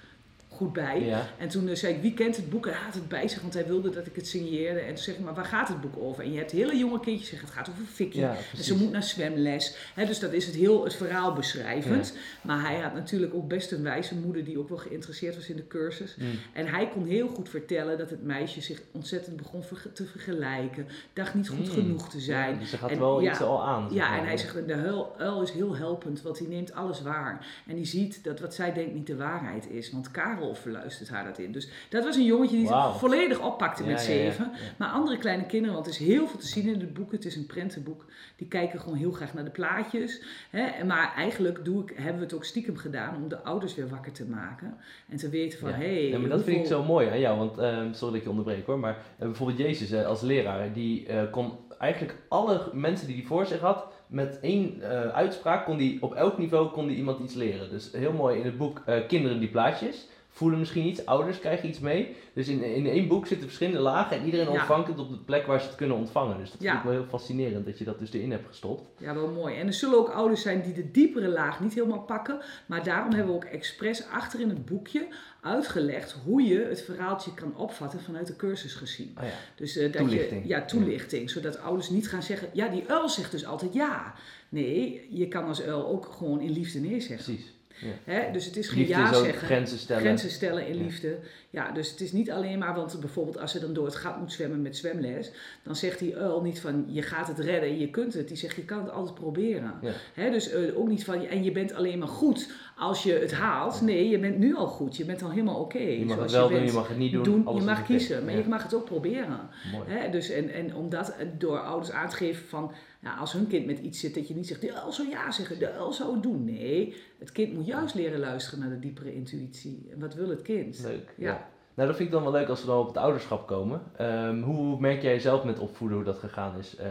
[0.56, 1.02] goed bij.
[1.02, 1.28] Ja.
[1.38, 2.66] En toen eh, zei ik, wie kent het boek?
[2.66, 4.80] En hij had het bij zich, want hij wilde dat ik het signeerde.
[4.80, 6.24] En toen zeg ik, maar waar gaat het boek over?
[6.24, 8.18] En je hebt hele jonge kindjes zeggen, het gaat over Vicky.
[8.18, 9.76] Ja, en ze moet naar zwemles.
[9.94, 12.18] Hè, dus dat is het heel het verhaal beschrijvend.
[12.42, 15.56] Maar hij had natuurlijk ook best een wijze moeder die ook wel geïnteresseerd was in
[15.56, 16.16] de cursus.
[16.16, 16.26] Mm.
[16.54, 20.88] En hij kon heel goed vertellen dat het meisje zich ontzettend begon te vergelijken.
[21.14, 21.74] Dacht niet goed Mm.
[21.74, 22.54] genoeg te zijn.
[22.54, 23.88] Ja, dus gaat En wel iets al aan.
[23.92, 24.20] Ja, maar.
[24.20, 27.46] en hij zegt, de huil, uil is heel helpend, want hij neemt alles waar.
[27.68, 31.24] En die ziet dat wat zij denkt niet de waarheid is, want Karel verluistert haar
[31.26, 31.52] dat in.
[31.52, 34.52] Dus dat was een jongetje die het volledig oppakte Ja, met zeven.
[34.54, 34.60] ja.
[34.78, 37.26] Maar andere kleine kinderen, want er is heel veel te zien in het boek, het
[37.26, 40.22] is een prentenboek, die kijken gewoon heel graag naar de plaatjes.
[40.50, 40.84] Hè?
[40.84, 44.12] Maar eigenlijk doe ik, hebben we het ook stiekem gedaan om de ouders weer wakker
[44.12, 44.78] te maken.
[45.10, 47.58] En te weten van, hé, hey, maar dat vind ik zo mooi aan jou, want
[47.58, 51.08] ehm, sorry dat ik je onderbreek hoor, maar eh, bijvoorbeeld Jezus eh, als leraar, die
[51.08, 55.78] eh, kon eigenlijk alle mensen die hij voor zich had, met één eh, uitspraak kon
[55.78, 57.70] die op elk niveau kon die iemand iets leren.
[57.70, 60.08] Dus heel mooi in het boek eh, Kinderen die plaatjes.
[60.36, 62.16] Voelen misschien iets, ouders krijgen iets mee.
[62.34, 64.52] Dus in, in één boek zitten verschillende lagen en iedereen Ja.
[64.52, 66.38] ontvangt het op de plek waar ze het kunnen ontvangen.
[66.38, 66.68] Dus dat Ja.
[66.72, 68.84] vind ik wel heel fascinerend dat je dat dus erin hebt gestopt.
[68.98, 69.56] Ja, wel mooi.
[69.56, 72.40] En er zullen ook ouders zijn die de diepere laag niet helemaal pakken.
[72.66, 75.08] Maar daarom hebben we ook expres achter in het boekje
[75.42, 79.16] uitgelegd hoe je het verhaaltje kan opvatten vanuit de cursus gezien.
[79.18, 79.30] Oh ja.
[79.56, 80.42] Dus, eh, dat Toelichting.
[80.44, 81.30] Je, ja, toelichting.
[81.30, 84.14] Zodat ouders niet gaan zeggen, ja, die uil zegt dus altijd ja.
[84.50, 87.26] Nee, je kan als uil ook gewoon in liefde nee zeggen.
[87.26, 87.54] Precies.
[88.04, 88.32] Hè?
[88.32, 89.48] Dus het is geen Liefde ja is zeggen.
[89.48, 90.02] grenzen stellen.
[90.02, 90.84] Grenzen stellen in Ja.
[90.84, 91.18] liefde.
[91.50, 94.20] Ja, dus het is niet alleen maar, want bijvoorbeeld als ze dan door het gat
[94.20, 95.32] moet zwemmen met zwemles,
[95.64, 98.28] dan zegt die uil niet van je gaat het redden, je kunt het.
[98.28, 99.74] Die zegt je kan het altijd proberen.
[99.82, 99.92] Ja.
[100.14, 103.34] Hè, dus eh, ook niet van en je bent alleen maar goed als je het
[103.34, 103.82] haalt.
[103.82, 104.98] Nee, je bent nu al goed.
[104.98, 105.78] Je bent al helemaal oké.
[105.78, 106.70] Je mag het wel doen, bent.
[106.70, 107.46] je mag het niet doen.
[107.46, 108.40] alles je mag kiezen, maar Ja.
[108.40, 109.50] je mag het ook proberen.
[109.72, 109.90] Mooi.
[109.90, 112.72] Hè, dus en, en omdat door ouders aan te geven van,
[113.20, 115.60] als hun kind met iets zit, dat je niet zegt, de uil zou ja zeggen,
[115.60, 116.44] de uil zou het doen.
[116.46, 119.90] Nee, het kind moet juist leren luisteren naar de diepere intuïtie.
[119.94, 120.80] En wat wil het kind?
[120.84, 121.14] Leuk.
[121.18, 121.28] Ja.
[121.28, 121.48] Ja.
[121.74, 123.82] Nou, dat vind ik dan wel leuk als we dan op het ouderschap komen.
[123.98, 126.76] Ehm, hoe merk jij zelf met opvoeden hoe dat gegaan is?
[126.76, 126.88] Eh,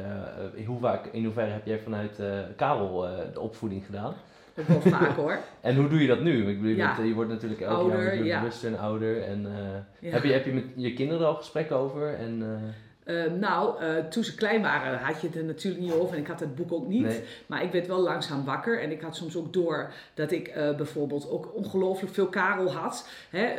[0.59, 3.01] eh, hoe vaak, in hoeverre heb jij vanuit eh, Karel
[3.33, 4.15] de opvoeding gedaan?
[4.59, 5.39] Ook wel vaak hoor.
[5.61, 6.39] En hoe doe je dat nu?
[6.49, 6.99] Ik bedoel, je, Ja.
[6.99, 8.41] eh, je wordt natuurlijk elk Ouder, jaar weer ja.
[8.41, 9.23] bewuster en ouder.
[9.23, 10.15] En, eh, Ja.
[10.15, 12.15] heb, je, heb je met je kinderen er al gesprekken over?
[12.15, 12.63] En, eh,
[13.05, 13.75] Eh, nou,
[14.11, 16.55] toen ze klein waren had je het er natuurlijk niet over en ik had het
[16.55, 17.03] boek ook niet.
[17.03, 17.21] Nee.
[17.47, 21.31] Maar ik werd wel langzaam wakker en ik had soms ook door dat ik bijvoorbeeld
[21.31, 23.09] ook ongelooflijk veel Karel had.
[23.31, 23.55] Hè,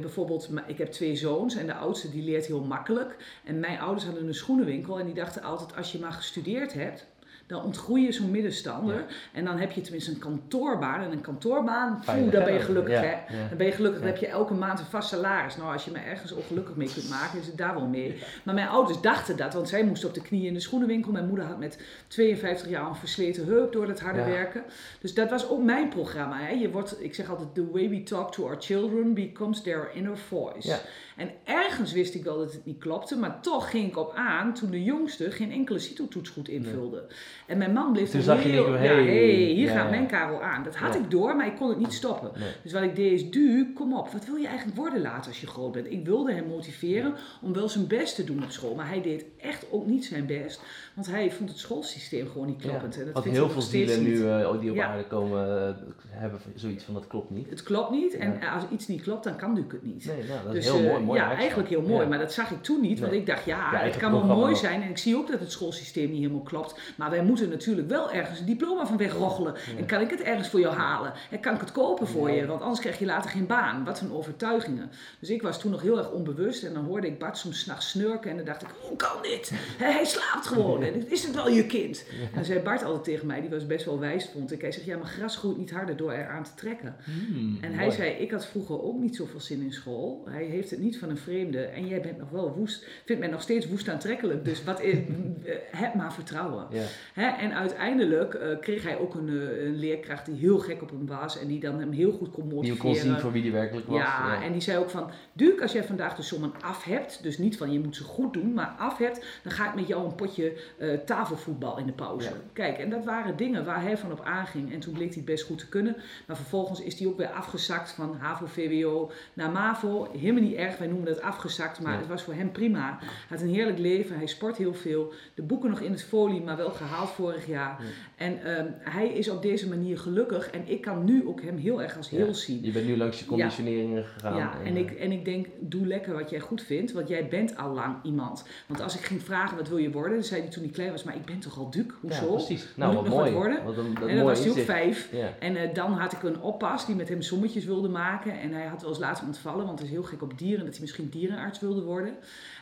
[0.00, 3.16] bijvoorbeeld, ik heb twee zoons en de oudste die leert heel makkelijk.
[3.44, 7.06] En mijn ouders hadden een schoenenwinkel en die dachten altijd als je maar gestudeerd hebt...
[7.46, 8.94] Dan ontgroei je zo'n middenstander.
[8.94, 9.06] Ja.
[9.32, 11.02] En dan heb je tenminste een kantoorbaan.
[11.02, 12.44] En een kantoorbaan, poeh, hè?
[12.44, 13.00] ben je gelukkig.
[13.00, 13.16] Hè?
[13.48, 15.56] Dan ben je gelukkig, dan heb je elke maand een vast salaris.
[15.56, 18.22] Nou, als je me ergens ongelukkig mee kunt maken, is het daar wel mee.
[18.42, 21.12] Maar mijn ouders dachten dat, want zij moesten op de knieën in de schoenenwinkel.
[21.12, 21.78] Mijn moeder had met
[22.08, 24.64] 52 jaar een versleten heup door het harde werken.
[25.00, 26.38] Dus dat was ook mijn programma.
[26.40, 26.50] Hè.
[26.50, 30.18] Je wordt, ik zeg altijd, the way we talk to our children becomes their inner
[30.18, 30.78] voice.
[31.16, 34.54] En ergens wist ik wel dat het niet klopte, maar toch ging ik op aan
[34.54, 37.06] toen de jongste geen enkele CITO-toets goed invulde.
[37.46, 39.90] En mijn man bleef Toen je heel, niet, ja, hey, hey, hier ja, gaat ja.
[39.90, 40.62] mijn Karel aan.
[40.62, 42.30] Dat had ik door, maar ik kon het niet stoppen.
[42.38, 42.48] nee.
[42.62, 45.40] Dus wat ik deed is, du, kom op, wat wil je eigenlijk worden later als
[45.40, 45.90] je groot bent?
[45.90, 49.24] Ik wilde hem motiveren om wel zijn best te doen op school, maar hij deed
[49.38, 50.60] echt ook niet zijn best,
[50.94, 52.98] want hij vond het schoolsysteem gewoon niet kloppend.
[52.98, 54.00] En dat Want heel veel niet.
[54.00, 54.86] nu eh, die op Ja.
[54.86, 55.74] aarde komen eh,
[56.10, 57.50] hebben zoiets van dat klopt niet.
[57.50, 58.54] Het klopt niet en Ja.
[58.54, 60.04] als iets niet klopt, dan kan ik het niet.
[60.06, 61.02] Nee, nou, dat Dus is heel eh, mooi.
[61.04, 62.02] mooi ja, eigenlijk heel mooi.
[62.02, 62.08] Ja.
[62.08, 62.98] Maar dat zag ik toen niet.
[62.98, 63.20] Want Nee.
[63.20, 64.82] ik dacht, ja, Ja, het kan wel mooi zijn.
[64.82, 66.80] En ik zie ook dat het schoolsysteem niet helemaal klopt.
[66.96, 69.54] Maar wij moeten natuurlijk wel ergens een diploma van wegroggelen.
[69.78, 71.12] En kan ik het ergens voor jou halen?
[71.30, 72.34] En kan ik het kopen voor Ja.
[72.40, 72.46] je?
[72.46, 73.84] Want anders krijg je later geen baan.
[73.84, 74.90] Wat een overtuigingen.
[75.20, 76.62] Dus ik was toen nog heel erg onbewust.
[76.62, 78.30] En dan hoorde ik Bart soms s'nachts snurken.
[78.30, 79.50] En dan dacht ik, hoe kan dit?
[79.78, 80.82] Hij slaapt gewoon.
[81.08, 82.04] Is het wel je kind?
[82.20, 84.60] En dan zei Bart altijd tegen mij, die was best wel wijs vond ik.
[84.60, 86.94] Hij zegt, ja, maar gras groeit niet harder door eraan te trekken.
[87.04, 87.96] Hmm, En hij mooi.
[87.96, 90.22] zei, ik had vroeger ook niet zoveel zin in school.
[90.30, 91.58] Hij heeft het niet van een vreemde.
[91.64, 94.44] En jij bent nog wel woest, vindt mij nog steeds woest aantrekkelijk.
[94.44, 94.96] Dus wat is,
[95.84, 96.66] heb maar vertrouwen.
[96.70, 96.82] Ja.
[97.14, 100.90] Hè, en uiteindelijk eh, kreeg hij ook een, eh, een leerkracht die heel gek op
[100.90, 102.76] hem was en die dan hem heel goed kon Die motiveren.
[102.90, 103.98] je kon zien voor wie die werkelijk was.
[103.98, 107.38] Ja, en die zei ook van, Duke, als jij vandaag de sommen af hebt, dus
[107.38, 110.04] niet van je moet ze goed doen, maar af hebt, dan ga ik met jou
[110.06, 112.28] een potje eh, tafelvoetbal in de pauze.
[112.28, 112.34] Ja.
[112.52, 115.24] Kijk, en dat waren dingen waar hij van op aanging en toen bleek hij het
[115.24, 115.96] best goed te kunnen.
[116.26, 120.08] Maar vervolgens is hij ook weer afgezakt van HAVO, VWO naar MAVO.
[120.18, 121.98] Helemaal niet erg, wij noemen dat afgezakt, maar Ja.
[121.98, 122.96] het was voor hem prima.
[123.00, 125.12] Hij had een heerlijk leven, hij sport heel veel.
[125.34, 127.80] De boeken nog in het folie, maar wel gehaald vorig jaar.
[127.80, 127.86] Ja.
[128.16, 131.82] En ehm, hij is op deze manier gelukkig en ik kan nu ook hem heel
[131.82, 132.64] erg als heel zien.
[132.64, 134.36] Je bent nu langs je conditioneringen gegaan.
[134.36, 137.28] Ja, en ik, eh, en ik denk, doe lekker wat jij goed vindt, want jij
[137.28, 138.44] bent al lang iemand.
[138.66, 140.12] Want als ik ging vragen, wat wil je worden?
[140.12, 141.94] Dan zei hij toen hij klein was, maar ik ben toch al Duke?
[142.00, 142.24] Hoezo?
[142.24, 142.66] Ja, precies.
[142.74, 143.32] Nou, ik wat mooi.
[143.32, 143.64] worden?
[143.64, 145.08] Wat een, dat en dan was hij ook vijf.
[145.12, 145.28] Ja.
[145.38, 148.40] En eh, dan had ik een oppas die met hem sommetjes wilde maken.
[148.40, 150.72] En hij had wel eens laten ontvallen, want hij is heel gek op dieren, dat
[150.72, 152.14] hij misschien dierenarts wilde worden.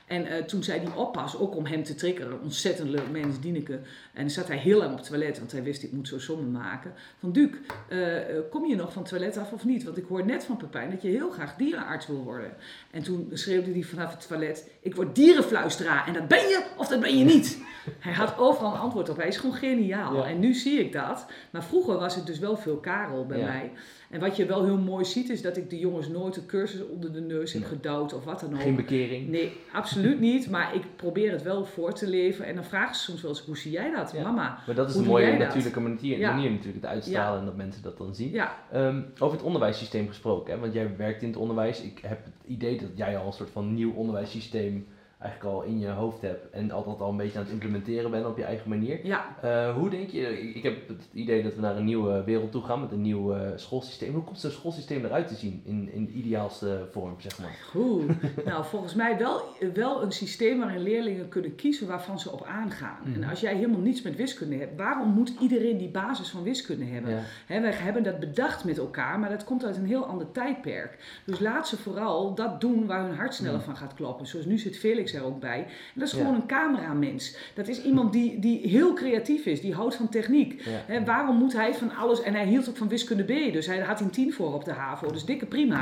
[0.06, 3.80] En eh, toen zei die oppas, ook om hem te triggeren, ontzettend leuk mens, Dieneke.
[4.12, 6.18] En dan zat hij heel lang op het toilet, want hij wist, ik moet zo
[6.18, 6.92] sommen maken.
[7.18, 9.84] Van Duke, eh, eh, kom je nog van het toilet af of niet?
[9.84, 12.52] Want ik hoor net van Pepijn dat je heel graag dierenarts wil worden.
[12.90, 16.06] En toen schreeuwde hij vanaf het toilet, ik word dierenfluisteraar.
[16.06, 17.58] En dat ben je of dat ben je niet.
[17.98, 19.16] Hij had overal een antwoord op.
[19.16, 20.16] Hij is gewoon geniaal.
[20.16, 20.24] Ja.
[20.26, 21.26] En nu zie ik dat.
[21.50, 23.44] Maar vroeger was het dus wel veel Karel bij Ja.
[23.44, 23.72] mij.
[24.10, 26.86] En wat je wel heel mooi ziet, is dat ik de jongens nooit een cursus
[26.88, 28.60] onder de neus heb gedouwd of wat dan ook.
[28.60, 29.28] Geen bekering.
[29.28, 30.50] Nee, absoluut niet.
[30.50, 32.44] Maar ik probeer het wel voor te leven.
[32.44, 34.01] En dan vragen ze soms wel eens, hoe zie jij dat?
[34.22, 34.58] Mama.
[34.66, 37.98] Maar dat is doe mooie natuurlijke manier, manier natuurlijk, het uitstralen en dat mensen dat
[37.98, 38.40] dan zien.
[38.72, 40.60] Ehm, over het onderwijssysteem gesproken, hè?
[40.60, 41.82] want jij werkt in het onderwijs.
[41.82, 44.86] Ik heb het idee dat jij al een soort van nieuw onderwijssysteem
[45.22, 48.26] eigenlijk al in je hoofd hebt en altijd al een beetje aan het implementeren bent
[48.26, 49.06] op je eigen manier.
[49.06, 49.36] ja.
[49.42, 52.62] Eh, hoe denk je, ik heb het idee dat we naar een nieuwe wereld toe
[52.62, 54.12] gaan met een nieuw eh, schoolsysteem.
[54.14, 57.56] Hoe komt zo'n schoolsysteem eruit te zien in, in de ideaalste vorm, zeg maar?
[57.70, 58.04] Goed.
[58.44, 59.40] nou, volgens mij wel,
[59.74, 62.98] wel een systeem waarin leerlingen kunnen kiezen waarvan ze op aangaan.
[63.04, 63.22] Mhm.
[63.22, 66.84] En als jij helemaal niets met wiskunde hebt, waarom moet iedereen die basis van wiskunde
[66.84, 67.10] hebben?
[67.48, 67.60] Ja.
[67.60, 71.20] Wij hebben dat bedacht met elkaar, maar dat komt uit een heel ander tijdperk.
[71.26, 73.64] Dus laat ze vooral dat doen waar hun hart sneller Mm.
[73.64, 74.26] van gaat kloppen.
[74.26, 75.58] Zoals nu zit Felix er ook bij.
[75.58, 76.20] En dat is Ja.
[76.20, 77.36] gewoon een cameramens.
[77.54, 80.62] Dat is iemand die, die heel creatief is, die houdt van techniek.
[80.88, 81.04] Ja.
[81.04, 82.22] Waarom moet hij van alles...
[82.22, 84.72] En hij hield ook van wiskunde B, dus hij had een 10 voor op de
[84.72, 85.10] HAVO.
[85.12, 85.80] Dus dikke prima.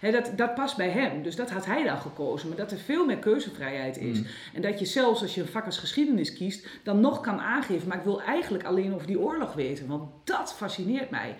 [0.00, 0.10] Ja.
[0.10, 1.22] Dat, dat past bij hem.
[1.22, 2.48] Dus dat had hij dan gekozen.
[2.48, 4.18] Maar dat er veel meer keuzevrijheid is.
[4.18, 4.26] Mm.
[4.54, 7.88] En dat je zelfs als je een vak als geschiedenis kiest, dan nog kan aangeven.
[7.88, 9.86] Maar ik wil eigenlijk alleen over die oorlog weten.
[9.86, 11.36] Want dat fascineert mij.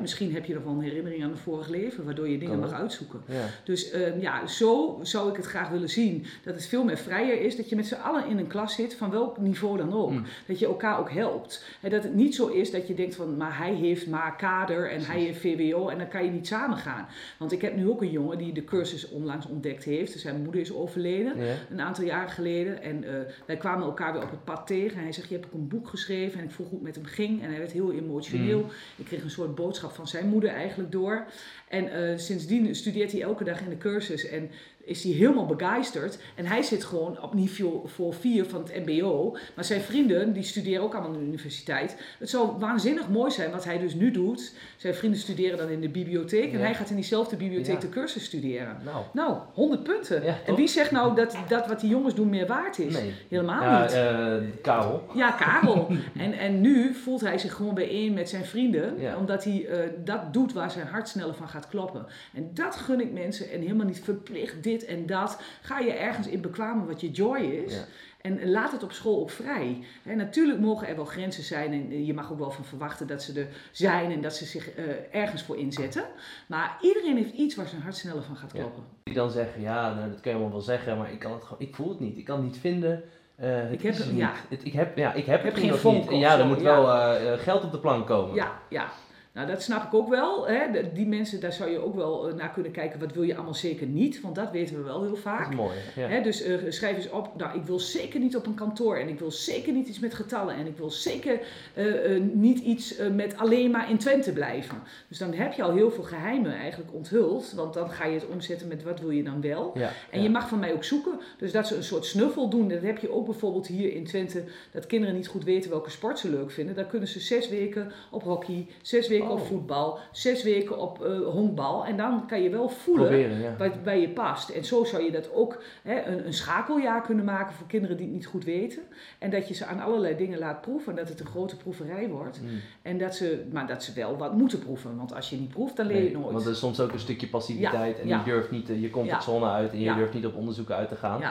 [0.00, 2.72] Misschien heb je nog wel een herinnering aan een vorig leven, waardoor je dingen mag
[2.72, 3.22] uitzoeken.
[3.64, 6.26] Dus eh, ja, zo zou ik het graag willen zien.
[6.44, 7.56] Dat het veel meer vrijer is.
[7.56, 10.10] Dat je met z'n allen in een klas zit, van welk niveau dan ook.
[10.10, 10.24] Mm.
[10.46, 11.64] Dat je elkaar ook helpt.
[11.80, 14.90] En dat het niet zo is dat je denkt van, maar hij heeft maar kader
[14.90, 17.06] en hij heeft VWO en dan kan je niet samen gaan.
[17.38, 20.12] Want ik heb nu ook een jongen die de cursus onlangs ontdekt heeft.
[20.12, 21.36] Dus zijn moeder is overleden
[21.70, 22.82] een aantal jaren geleden.
[22.82, 24.96] En eh, wij kwamen elkaar weer op het pad tegen.
[24.96, 26.38] En hij zegt, je hebt ook een boek geschreven.
[26.38, 27.42] En ik vroeg hoe het met hem ging.
[27.42, 28.58] En hij werd heel emotioneel.
[28.58, 28.70] Mm.
[28.96, 31.26] Ik kreeg een soort boodschap van zijn moeder eigenlijk door.
[31.74, 34.28] En eh, sindsdien studeert hij elke dag in de cursus.
[34.28, 34.50] En
[34.86, 36.18] is hij helemaal begeisterd.
[36.34, 39.36] En hij zit gewoon op niveau voor 4 van het mbo.
[39.54, 41.96] Maar zijn vrienden, die studeren ook allemaal aan de universiteit.
[42.18, 44.52] Het zou waanzinnig mooi zijn wat hij dus nu doet.
[44.76, 46.52] Zijn vrienden studeren dan in de bibliotheek.
[46.52, 47.80] En hij gaat in diezelfde bibliotheek Ja.
[47.80, 48.76] de cursus studeren.
[48.84, 50.24] Nou, Nou, 100 punten.
[50.24, 52.92] Ja, en wie zegt nou dat, dat wat die jongens doen meer waard is?
[52.92, 53.12] nee.
[53.28, 53.92] Helemaal Ja, niet.
[53.92, 55.02] eh, Karel.
[55.14, 55.88] Ja, Karel.
[56.24, 58.94] en, en nu voelt hij zich gewoon bijeen met zijn vrienden.
[59.18, 62.06] Omdat hij eh, dat doet waar zijn hart sneller van gaat kloppen.
[62.34, 63.50] En dat gun ik mensen.
[63.50, 65.40] En helemaal niet verplicht dit en dat.
[65.62, 67.74] Ga je ergens in bekwamen wat je joy is.
[67.74, 67.84] Ja.
[68.20, 69.84] En laat het op school ook vrij.
[70.02, 71.72] Hè, natuurlijk mogen er wel grenzen zijn.
[71.72, 74.12] En je mag ook wel van verwachten dat ze er zijn.
[74.12, 76.04] En dat ze zich eh, ergens voor inzetten.
[76.46, 78.58] Maar iedereen heeft iets waar zijn hart sneller van gaat Ja.
[78.58, 78.82] kloppen.
[79.02, 81.62] Die dan zeggen, ja, nou, dat kan je wel zeggen, maar ik, kan het gewoon,
[81.62, 82.16] ik voel het niet.
[82.18, 83.02] Ik kan het niet vinden.
[83.36, 84.04] Eh, Ik heb ja.
[84.12, 84.28] niet.
[84.48, 86.08] Het, ik heb, ja, ik heb, Heb het geen niet.
[86.10, 86.62] En ja, er moet ja.
[86.64, 88.34] wel eh, geld op de plank komen.
[88.34, 88.86] Ja, ja.
[89.34, 90.46] Nou, dat snap ik ook wel.
[90.46, 90.92] Hè.
[90.92, 93.00] Die mensen, daar zou je ook wel eh, naar kunnen kijken.
[93.00, 94.20] Wat wil je allemaal zeker niet?
[94.20, 95.54] Want dat weten we wel heel vaak.
[95.54, 95.76] mooi.
[95.96, 96.08] Ja.
[96.08, 99.08] Hè, dus eh, schrijf eens op, nou, ik wil zeker niet op een kantoor en
[99.08, 101.40] ik wil zeker niet iets met getallen en ik wil zeker
[101.74, 101.84] eh,
[102.32, 104.82] niet iets met alleen maar in Twente blijven.
[105.08, 108.26] Dus dan heb je al heel veel geheimen eigenlijk onthuld, want dan ga je het
[108.26, 109.70] omzetten met wat wil je dan wel.
[109.74, 110.24] Ja, En ja.
[110.24, 112.68] je mag van mij ook zoeken, dus dat ze een soort snuffel doen.
[112.68, 116.18] Dat heb je ook bijvoorbeeld hier in Twente, dat kinderen niet goed weten welke sport
[116.18, 116.74] ze leuk vinden.
[116.74, 119.44] Dan kunnen ze zes weken op hockey, zes weken op Oh.
[119.46, 121.84] voetbal, zes weken op eh, honkbal.
[121.86, 123.54] En dan kan je wel voelen Proberen, ja.
[123.58, 124.48] wat bij je past.
[124.48, 128.06] En zo zou je dat ook hè, een, een schakeljaar kunnen maken voor kinderen die
[128.06, 128.82] het niet goed weten.
[129.18, 130.92] En dat je ze aan allerlei dingen laat proeven.
[130.92, 132.40] En dat het een grote proeverij wordt.
[132.42, 132.48] Mm.
[132.82, 134.96] En dat ze, maar dat ze wel wat moeten proeven.
[134.96, 136.32] Want als je niet proeft, dan leer je Nee, nooit.
[136.32, 138.18] want er is soms ook een stukje passiviteit en ja.
[138.18, 140.96] je durft niet eh, je comfortzone uit en je durft niet op onderzoeken uit te
[140.96, 141.22] gaan.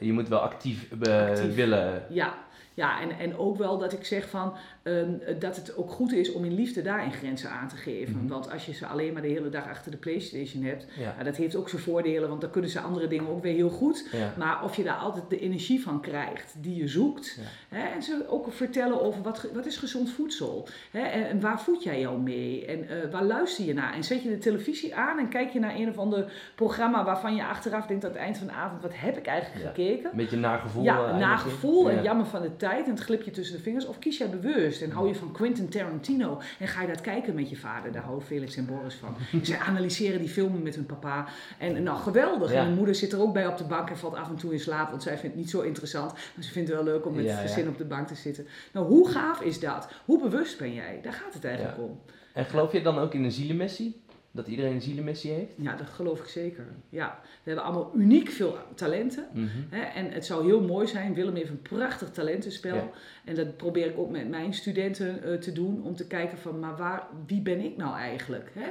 [0.00, 1.54] Je moet wel actief, eh, Actief.
[1.54, 2.02] willen.
[2.08, 2.34] ja.
[2.78, 6.32] Ja en, en ook wel dat ik zeg van ehm, dat het ook goed is
[6.32, 8.16] om in liefde daarin grenzen aan te geven.
[8.16, 8.26] Mhm.
[8.28, 11.14] Want als je ze alleen maar de hele dag achter de Playstation hebt, Ja.
[11.18, 13.70] ja, dat heeft ook zijn voordelen, want dan kunnen ze andere dingen ook weer heel
[13.70, 14.08] goed.
[14.12, 14.32] Ja.
[14.38, 17.38] Maar of je daar altijd de energie van krijgt die je zoekt.
[17.68, 20.68] Hè, en ze ook vertellen over wat, wat is gezond voedsel.
[20.90, 22.66] Hè, en, en waar voed jij jou mee?
[22.66, 23.94] En eh, waar luister je naar?
[23.94, 27.34] En zet je de televisie aan en kijk je naar een of ander programma waarvan
[27.34, 29.68] je achteraf denkt aan het eind van de avond, wat heb ik eigenlijk Ja.
[29.68, 30.10] gekeken?
[30.10, 30.82] Een beetje nagevoel.
[30.82, 32.02] Ja, eh, nagevoel en Ja.
[32.02, 33.86] jammer van de tijd en het glip je tussen de vingers.
[33.86, 37.34] Of kies jij bewust en hou je van Quentin Tarantino en ga je dat kijken
[37.34, 37.92] met je vader.
[37.92, 39.14] Daar houden Felix en Boris van.
[39.32, 41.26] En zij analyseren die filmen met hun papa.
[41.58, 42.52] En nou, geweldig.
[42.52, 42.58] Ja.
[42.58, 44.52] En mijn moeder zit er ook bij op de bank en valt af en toe
[44.52, 46.12] in slaap, want zij vindt het niet zo interessant.
[46.12, 47.46] Maar ze vindt het wel leuk om met Ja, het ja.
[47.46, 48.46] gezin op de bank te zitten.
[48.72, 49.88] Nou, hoe gaaf is dat?
[50.04, 51.00] Hoe bewust ben jij?
[51.02, 52.00] Daar gaat het eigenlijk om.
[52.32, 54.02] En geloof je dan ook in een zielenmissie?
[54.30, 55.52] Dat iedereen een zielenmissie heeft?
[55.56, 56.66] Ja, dat geloof ik zeker.
[56.88, 59.28] Ja, we hebben allemaal uniek veel talenten.
[59.32, 59.48] Mhm.
[59.68, 62.74] Hè, en het zou heel mooi zijn, Willem heeft een prachtig talentenspel.
[62.74, 62.90] Ja.
[63.28, 65.82] En dat probeer ik ook met mijn studenten eh, te doen.
[65.84, 68.50] Om te kijken van, maar waar, wie ben ik nou eigenlijk?
[68.54, 68.66] Hè?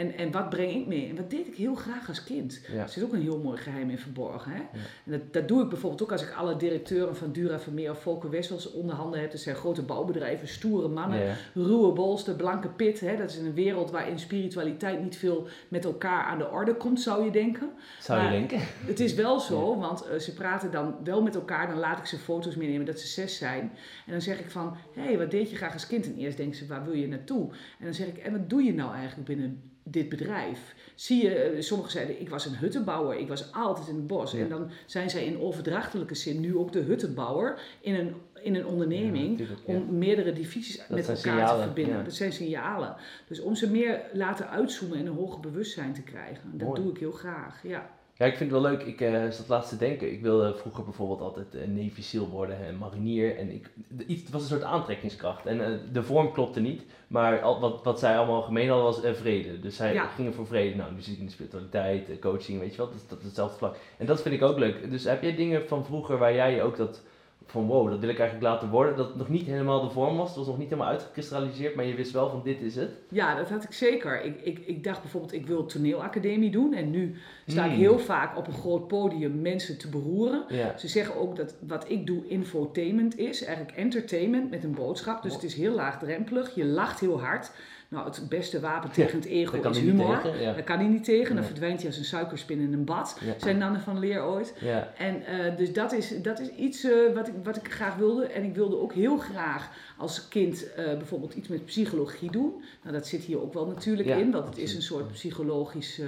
[0.00, 1.08] En, en wat breng ik mee?
[1.08, 2.60] En wat deed ik heel graag als kind?
[2.72, 2.82] Ja.
[2.82, 4.52] Er zit ook een heel mooi geheim in verborgen.
[4.52, 4.58] Hè?
[4.58, 4.68] Ja.
[5.04, 8.02] En dat, dat doe ik bijvoorbeeld ook als ik alle directeuren van Dura Vermeer of
[8.02, 9.30] Volker Wessels onder handen heb.
[9.30, 11.34] Dat zijn grote bouwbedrijven, stoere mannen Ja.
[11.54, 13.00] ruwe bolster, blanke pit.
[13.00, 13.16] Hè?
[13.16, 17.24] Dat is een wereld waarin spiritualiteit niet veel met elkaar aan de orde komt, zou
[17.24, 17.70] je denken.
[18.00, 18.58] Zou je Maar- denken?
[18.86, 21.68] Het is wel zo, want eh, ze praten dan wel met elkaar.
[21.68, 23.72] Dan laat ik ze foto's meenemen dat ze zes zijn.
[24.10, 26.06] En dan zeg ik van, hé, hey, wat deed je graag als kind?
[26.06, 27.50] En eerst denken ze, waar wil je naartoe?
[27.78, 30.74] En dan zeg ik, en wat doe je nou eigenlijk binnen dit bedrijf?
[30.94, 33.18] Zie je, eh, sommigen zeiden, ik was een huttenbouwer.
[33.18, 34.32] Ik was altijd in het bos.
[34.32, 34.38] Ja.
[34.38, 38.66] En dan zijn zij in overdrachtelijke zin nu ook de huttenbouwer in een, in een
[38.66, 39.46] onderneming ja.
[39.64, 41.96] om meerdere divisies met elkaar signalen, te verbinden.
[41.96, 42.02] ja.
[42.02, 42.96] Dat zijn signalen.
[43.28, 46.50] Dus om ze meer laten uitzoomen en een hoger bewustzijn te krijgen.
[46.52, 46.82] Dat Mooi.
[46.82, 47.98] doe ik heel graag, ja.
[48.20, 48.82] Ja, ik vind het wel leuk.
[48.82, 50.12] Ik eh, zat laatst te denken.
[50.12, 53.36] Ik wilde vroeger bijvoorbeeld altijd een Navy SEAL worden en marinier.
[53.36, 53.70] En ik,
[54.06, 55.46] iets, het was een soort aantrekkingskracht.
[55.46, 56.82] En eh, de vorm klopte niet.
[57.06, 59.60] Maar al, wat, wat zij allemaal gemeen hadden was eh, vrede.
[59.60, 60.06] Dus zij Ja.
[60.06, 60.76] gingen voor vrede.
[60.76, 62.86] Nou, muziek in de spiritualiteit, eh, coaching, weet je wel.
[62.86, 63.76] Dat, is- dat hetzelfde vlak.
[63.96, 64.90] En dat vind ik ook leuk.
[64.90, 67.02] Dus heb jij dingen van vroeger waar jij ook dat...
[67.50, 68.96] Van wow, dat wil ik eigenlijk laten worden.
[68.96, 70.28] Dat het nog niet helemaal de vorm was.
[70.28, 71.74] Het was nog niet helemaal uitgekristalliseerd.
[71.74, 72.90] Maar je wist wel van dit is het.
[73.08, 74.24] Ja, dat had ik zeker.
[74.24, 76.74] Ik, ik, ik dacht bijvoorbeeld, ik wil toneelacademie doen.
[76.74, 77.14] En nu
[77.46, 77.80] sta ik Hmm.
[77.80, 80.44] heel vaak op een groot podium mensen te beroeren.
[80.48, 80.78] Ja.
[80.78, 85.22] Ze zeggen ook dat wat ik doe infotainment is, eigenlijk entertainment met een boodschap.
[85.22, 87.50] Dus het is heel laagdrempelig, je lacht heel hard.
[87.90, 90.20] Nou, het beste wapen tegen het ego is humor.
[90.20, 90.40] tegen.
[90.40, 90.52] Ja.
[90.52, 93.18] Daar kan hij niet tegen, dan verdwijnt hij als een suikerspin in een bad.
[93.36, 94.54] Zei Nanne van Leer ooit.
[94.60, 94.92] Ja.
[94.96, 98.26] En eh, dus dat is, dat is iets eh, wat, ik, wat ik graag wilde.
[98.26, 102.62] En ik wilde ook heel graag als kind eh, bijvoorbeeld iets met psychologie doen.
[102.82, 106.00] Nou, dat zit hier ook wel natuurlijk in, want het is een soort psychologisch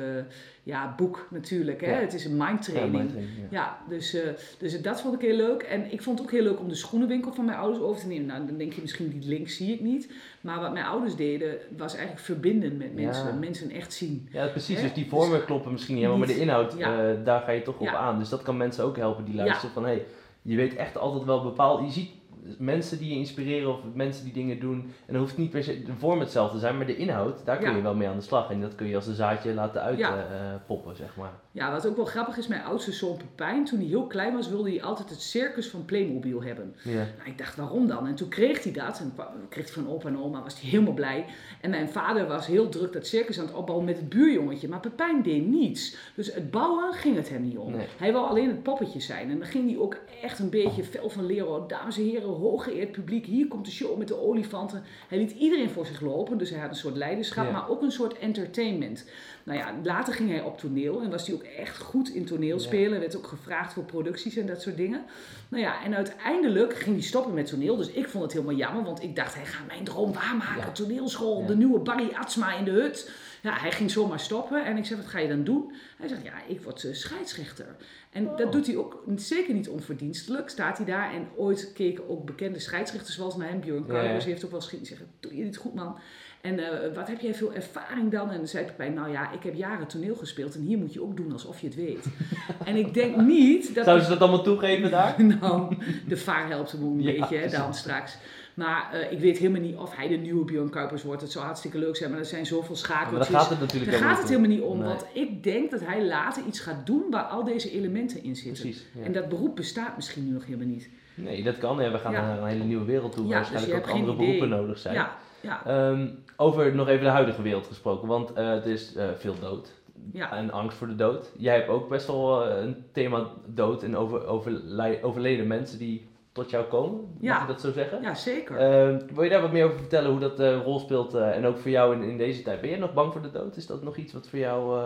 [0.62, 1.80] ja, boek natuurlijk.
[1.80, 1.90] Hè?
[1.90, 2.00] Ja.
[2.00, 2.92] Het is een mindtraining.
[2.92, 3.78] Ja, Ja, mindtraining, ja.
[3.88, 5.62] dus, eh, dus dat vond ik heel leuk.
[5.62, 8.06] En ik vond het ook heel leuk om de schoenenwinkel van mijn ouders over te
[8.06, 8.26] nemen.
[8.26, 10.12] Nou, dan denk je misschien die link zie ik niet.
[10.40, 13.38] Maar wat mijn ouders deden, was eigenlijk verbinden met mensen.
[13.38, 14.28] Mensen echt zien.
[14.32, 14.76] Ja, precies.
[14.76, 14.82] Hè?
[14.82, 17.78] Dus die vormen kloppen misschien niet helemaal, maar de inhoud, eh, daar ga je toch
[17.78, 18.18] op aan.
[18.18, 20.06] Dus dat kan mensen ook helpen die luisteren van, hé, hey,
[20.42, 22.10] je weet echt altijd wel bepaald, je ziet
[22.58, 24.78] mensen die je inspireren of mensen die dingen doen.
[25.06, 27.58] En dan hoeft niet per se de vorm hetzelfde te zijn, maar de inhoud, daar
[27.58, 27.76] kun Ja.
[27.76, 28.50] je wel mee aan de slag.
[28.50, 30.62] En dat kun je als een zaadje laten uitpoppen, Ja.
[30.66, 31.32] poppen zeg maar.
[31.52, 34.48] Ja, wat ook wel grappig is, mijn oudste zoon Pepijn, toen hij heel klein was,
[34.48, 36.74] wilde hij altijd het circus van Playmobil hebben.
[36.84, 36.92] Ja.
[36.94, 38.06] Nou, ik dacht, waarom dan?
[38.06, 39.00] En toen kreeg hij dat.
[39.00, 39.12] En
[39.48, 41.24] kreeg hij van opa en oma, was hij helemaal blij.
[41.60, 44.68] En mijn vader was heel druk dat circus aan het opbouwen met het buurjongetje.
[44.68, 45.96] Maar Pepijn deed niets.
[46.14, 47.72] Dus het bouwen ging het hem niet om.
[47.72, 47.86] Nee.
[47.98, 49.30] Hij wou alleen het poppetje zijn.
[49.30, 51.68] En dan ging hij ook echt een beetje fel van leren.
[51.68, 54.82] Dames en heren, hooggeëerd publiek, hier komt de show met de olifanten.
[55.08, 56.38] Hij liet iedereen voor zich lopen.
[56.38, 57.50] Dus hij had een soort leiderschap, Ja.
[57.52, 59.04] maar ook een soort entertainment.
[59.44, 63.00] Nou ja, later ging hij op toneel en was hij ook echt goed in toneelspelen.
[63.00, 65.02] Werd ook gevraagd voor producties en dat soort dingen.
[65.48, 67.76] Nou ja, en uiteindelijk ging hij stoppen met toneel.
[67.76, 70.56] Dus ik vond het helemaal jammer, want ik dacht, hij gaat mijn droom waarmaken.
[70.66, 70.70] Ja.
[70.72, 71.46] Toneelschool, Ja.
[71.46, 73.10] de nieuwe Barry Atsma in de hut.
[73.42, 75.72] Ja, hij ging zomaar stoppen en ik zei, wat ga je dan doen?
[75.98, 77.66] Hij zegt, ja, ik word eh, scheidsrechter.
[78.10, 78.36] En Oh.
[78.36, 80.48] dat doet hij ook zeker niet onverdienstelijk.
[80.48, 83.60] Staat hij daar en ooit keken ook bekende scheidsrechters zoals naar hem.
[83.60, 84.18] Björn Ja, ja.
[84.20, 85.98] Heeft ook wel eens zeggen, doe je dit goed man?
[86.40, 88.30] En eh, wat heb jij veel ervaring dan?
[88.30, 91.02] En dan zei Pepijn, nou ja, ik heb jaren toneel gespeeld en hier moet je
[91.02, 92.06] ook doen alsof je het weet.
[92.64, 93.84] en ik denk niet dat...
[93.84, 95.22] Zouden ze dat allemaal toegeven daar?
[95.40, 95.76] nou,
[96.06, 98.16] de vaar helpt hem een Ja, beetje hè, dan straks.
[98.54, 101.22] Maar eh, ik weet helemaal niet of hij de nieuwe Björn Kuipers wordt.
[101.22, 103.28] Het zou hartstikke leuk zijn, maar er zijn zoveel Maar schakeltjes.
[103.28, 104.86] daar gaat het natuurlijk Daar gaat het helemaal niet om, Nee.
[104.88, 108.62] want ik denk dat hij later iets gaat doen waar al deze elementen in zitten.
[108.62, 108.86] Precies.
[108.94, 109.04] ja.
[109.04, 110.88] En dat beroep bestaat misschien nu nog helemaal niet.
[111.14, 111.82] Nee, dat kan.
[111.82, 114.48] Ja, we gaan naar een hele nieuwe wereld toe, waar dus waarschijnlijk ook andere beroepen
[114.48, 114.94] nodig zijn.
[114.94, 119.04] Ja, ja, Ehm, over nog even de huidige wereld gesproken, want eh er is eh,
[119.18, 119.72] veel dood.
[120.12, 120.36] ja.
[120.36, 121.30] En angst voor de dood.
[121.38, 126.50] Jij hebt ook best wel een thema dood en over, overlij- overleden mensen die tot
[126.50, 127.00] jou komen.
[127.00, 127.40] Mag Ja.
[127.40, 128.02] je dat zo zeggen?
[128.02, 128.56] Ja, zeker.
[128.56, 131.46] Ehm, wil je daar wat meer over vertellen hoe dat een rol speelt eh, en
[131.46, 132.60] ook voor jou in, in deze tijd?
[132.60, 133.56] Ben je nog bang voor de dood?
[133.56, 134.80] Is dat nog iets wat voor jou...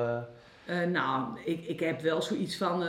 [0.67, 2.83] eh, nou, ik, ik heb wel zoiets van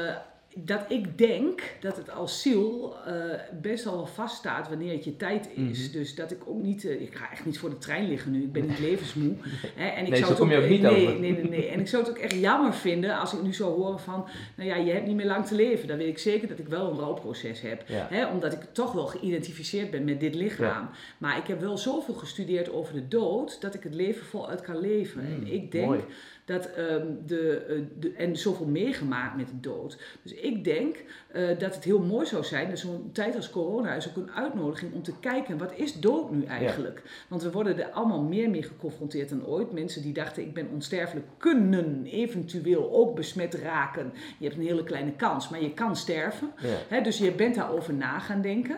[0.66, 3.14] dat ik denk dat het als ziel eh,
[3.62, 5.84] best wel vaststaat wanneer het je tijd is.
[5.84, 5.92] Mhm.
[5.92, 8.44] Dus dat ik ook niet, eh, ik ga echt niet voor de trein liggen nu,
[8.44, 9.34] ik ben niet levensmoe.
[9.76, 11.20] Hè, en ik Nee, zou zo het kom je ook niet nee, over.
[11.20, 11.68] Nee, nee, nee.
[11.68, 14.70] En ik zou het ook echt jammer vinden als ik nu zou horen van, nou
[14.70, 15.88] ja, je hebt niet meer lang te leven.
[15.88, 17.84] Dan weet ik zeker dat ik wel een rouwproces heb.
[17.88, 18.08] ja.
[18.10, 20.90] Hè, omdat ik toch wel geïdentificeerd ben met dit lichaam.
[21.18, 24.80] Maar ik heb wel zoveel gestudeerd over de dood dat ik het leven voluit kan
[24.80, 25.22] leven.
[25.24, 26.04] Mm, en ik denk mooi.
[26.48, 29.98] Dat ehm, de, de, en zoveel meegemaakt met de dood.
[30.22, 30.96] Dus ik denk
[31.28, 34.32] eh, dat het heel mooi zou zijn, dat zo'n tijd als corona is ook een
[34.32, 37.02] uitnodiging om te kijken, wat is dood nu eigenlijk?
[37.28, 39.72] Want we worden er allemaal meer mee geconfronteerd dan ooit.
[39.72, 44.14] Mensen die dachten, ik ben onsterfelijk, kunnen eventueel ook besmet raken.
[44.40, 46.52] Je hebt een hele kleine kans, maar je kan sterven.
[46.90, 47.00] Ja.
[47.00, 48.78] Dus je bent daarover na gaan denken.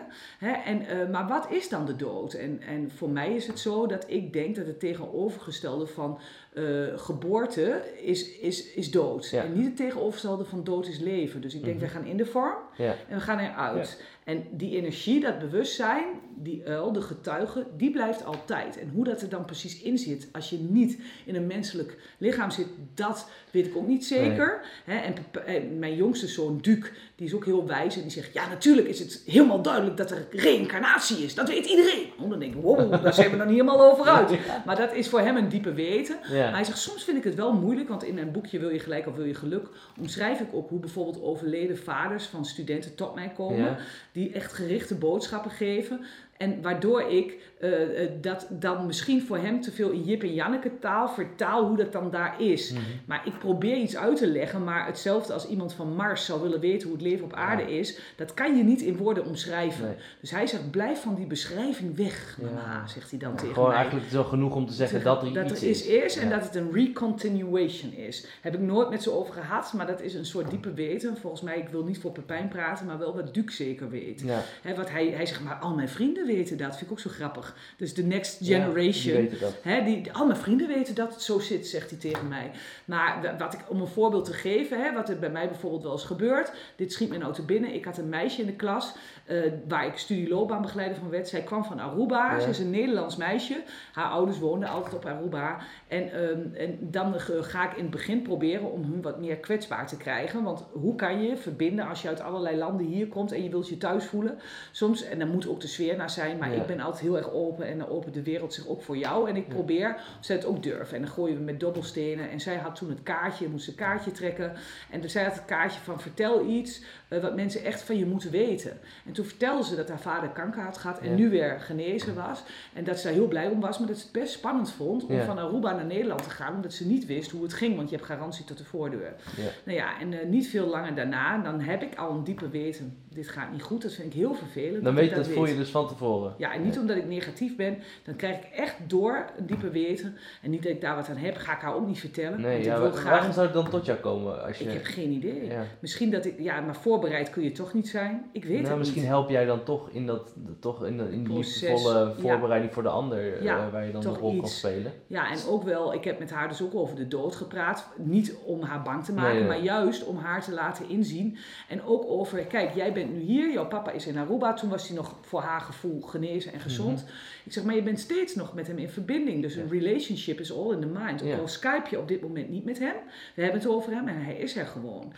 [0.64, 2.32] En, eh, maar wat is dan de dood?
[2.32, 6.18] En, en voor mij is het zo dat ik denk dat het tegenovergestelde van
[6.52, 6.64] eh,
[6.96, 9.28] geboorte is, is, is dood.
[9.30, 9.44] Ja.
[9.44, 11.40] En niet het tegenovergestelde van dood is leven.
[11.40, 11.84] Dus ik denk, Mhm.
[11.84, 12.94] we gaan in de vorm Ja.
[13.08, 14.02] en we gaan eruit.
[14.24, 16.04] En die energie, dat bewustzijn,
[16.34, 18.78] die uil, de getuige, die blijft altijd.
[18.78, 22.50] En hoe dat er dan precies in zit, als je niet in een menselijk lichaam
[22.50, 24.60] zit, dat weet ik ook niet zeker.
[24.84, 25.14] En,
[25.46, 28.88] en mijn jongste zoon, Duc, die is ook heel wijs en die zegt, ja natuurlijk
[28.88, 31.34] is het helemaal duidelijk dat er reïncarnatie is.
[31.34, 32.06] Dat weet iedereen.
[32.18, 34.38] Oh, dan denk ik, wow, daar zijn we nog niet helemaal over uit.
[34.64, 36.16] Maar dat is voor hem een diepe weten.
[36.30, 38.78] Maar hij zegt, soms vind ik het wel moeilijk, want in mijn boekje Wil je
[38.78, 42.59] gelijk of wil je geluk, omschrijf ik ook hoe bijvoorbeeld overleden vaders van studenten
[42.94, 43.78] tot mij komen, Ja.
[44.12, 46.04] die echt gerichte boodschappen geven.
[46.36, 50.34] En waardoor ik eh, eh, dat dan misschien voor hem te veel in Jip en
[50.34, 52.70] Janneke taal vertaal hoe dat dan daar is.
[52.72, 52.80] Mhm.
[53.06, 56.60] Maar ik probeer iets uit te leggen, maar hetzelfde als iemand van Mars zou willen
[56.60, 57.68] weten hoe het leven op aarde Ja.
[57.68, 59.84] is, dat kan je niet in woorden omschrijven.
[59.84, 59.94] Nee.
[60.20, 62.44] Dus hij zegt, blijf van die beschrijving weg, Ja.
[62.46, 63.76] mama, zegt hij dan tegen Gewoon mij.
[63.78, 65.86] eigenlijk zo genoeg om te zeggen dat er dat iets er is.
[65.86, 68.26] is en dat het een recontinuation is.
[68.40, 71.16] Heb ik nooit met ze over gehad, maar dat is een soort diepe weten.
[71.16, 74.24] Volgens mij, ik wil niet voor Pepijn praten, maar wel wat Duke zeker weet.
[74.62, 76.68] Hè, wat hij, hij zegt, maar al mijn vrienden weten dat.
[76.70, 77.49] Vind ik ook zo grappig.
[77.76, 79.28] Dus de next Ja, die generation.
[79.40, 79.54] dat.
[79.62, 82.50] Hè, die, al mijn vrienden weten dat het zo zit, zegt hij tegen mij.
[82.84, 85.82] Maar wa- wat ik, om een voorbeeld te geven, hè, wat er bij mij bijvoorbeeld
[85.82, 86.52] wel eens gebeurt.
[86.76, 87.74] Dit schiet me nou te binnen.
[87.74, 89.36] Ik had een meisje in de klas eh,
[89.68, 91.28] waar ik studieloopbaanbegeleider van werd.
[91.28, 92.32] Zij kwam van Aruba.
[92.32, 92.40] Ja.
[92.40, 93.62] Ze is een Nederlands meisje.
[93.92, 95.58] Haar ouders woonden altijd op Aruba.
[95.88, 99.86] En, ehm, en dan ga ik in het begin proberen om hun wat meer kwetsbaar
[99.86, 100.42] te krijgen.
[100.42, 103.68] Want hoe kan je verbinden als je uit allerlei landen hier komt en je wilt
[103.68, 104.38] je thuis voelen?
[104.70, 106.60] Soms, en daar moet ook de sfeer naar zijn, maar Ja.
[106.60, 109.28] ik ben altijd heel erg open en dan opent de wereld zich ook voor jou.
[109.28, 109.54] En ik Ja.
[109.54, 110.96] probeer, of zij het ook durven.
[110.96, 112.30] En dan gooien we met dobbelstenen.
[112.30, 114.52] En zij had toen het kaartje, moest een kaartje trekken.
[114.90, 118.06] En dus zij had het kaartje van vertel iets eh, wat mensen echt van je
[118.06, 118.78] moeten weten.
[119.06, 121.14] En toen vertelde ze dat haar vader kanker had gehad en Ja.
[121.16, 122.42] nu weer genezen was.
[122.72, 125.04] En dat ze daar heel blij om was, maar dat ze het best spannend vond
[125.06, 125.24] om Ja.
[125.24, 126.54] van Aruba naar Nederland te gaan.
[126.54, 129.14] Omdat ze niet wist hoe het ging, want je hebt garantie tot de voordeur.
[129.36, 129.42] Ja.
[129.64, 132.96] Nou ja, en eh, niet veel langer daarna, dan heb ik al een diepe weten.
[133.08, 134.84] Dit gaat niet goed, dat vind ik heel vervelend.
[134.84, 136.34] Dan weet je dat je dus van tevoren.
[136.38, 140.16] Ja, en niet omdat ik negatief ben, dan krijg ik echt door een diepe weten.
[140.42, 142.40] En niet dat ik daar wat aan heb, ga ik haar ook niet vertellen.
[142.40, 143.12] Nee, want ja, ik wil wa- graag...
[143.12, 144.44] waarom zou het dan tot jou komen?
[144.44, 145.50] Als je, Ik heb geen idee.
[145.80, 148.24] Misschien dat ik, ja, maar voorbereid kun je toch niet zijn.
[148.32, 149.10] Ik weet nou, het misschien niet.
[149.10, 152.14] help jij dan toch in, dat, toch in, de, in die liefdevolle ja.
[152.20, 154.92] voorbereiding voor de ander, eh, waar je dan een rol kan spelen.
[155.06, 157.86] Ja, en ook wel, ik heb met haar dus ook over de dood gepraat.
[157.96, 161.36] Niet om haar bang te maken, Nee, maar juist om haar te laten inzien.
[161.68, 164.52] En ook over, kijk, jij bent nu hier, jouw papa is in Aruba.
[164.52, 167.04] Toen was hij nog voor haar gevoel genezen en gezond.
[167.44, 169.42] Ik zeg, maar je bent steeds nog met hem in verbinding.
[169.42, 169.78] Dus een Mhm.
[169.78, 171.22] Relationship is all in the mind.
[171.22, 172.94] Ook al Skype je op dit moment niet met hem.
[173.34, 175.12] We hebben het over hem en hij is er gewoon.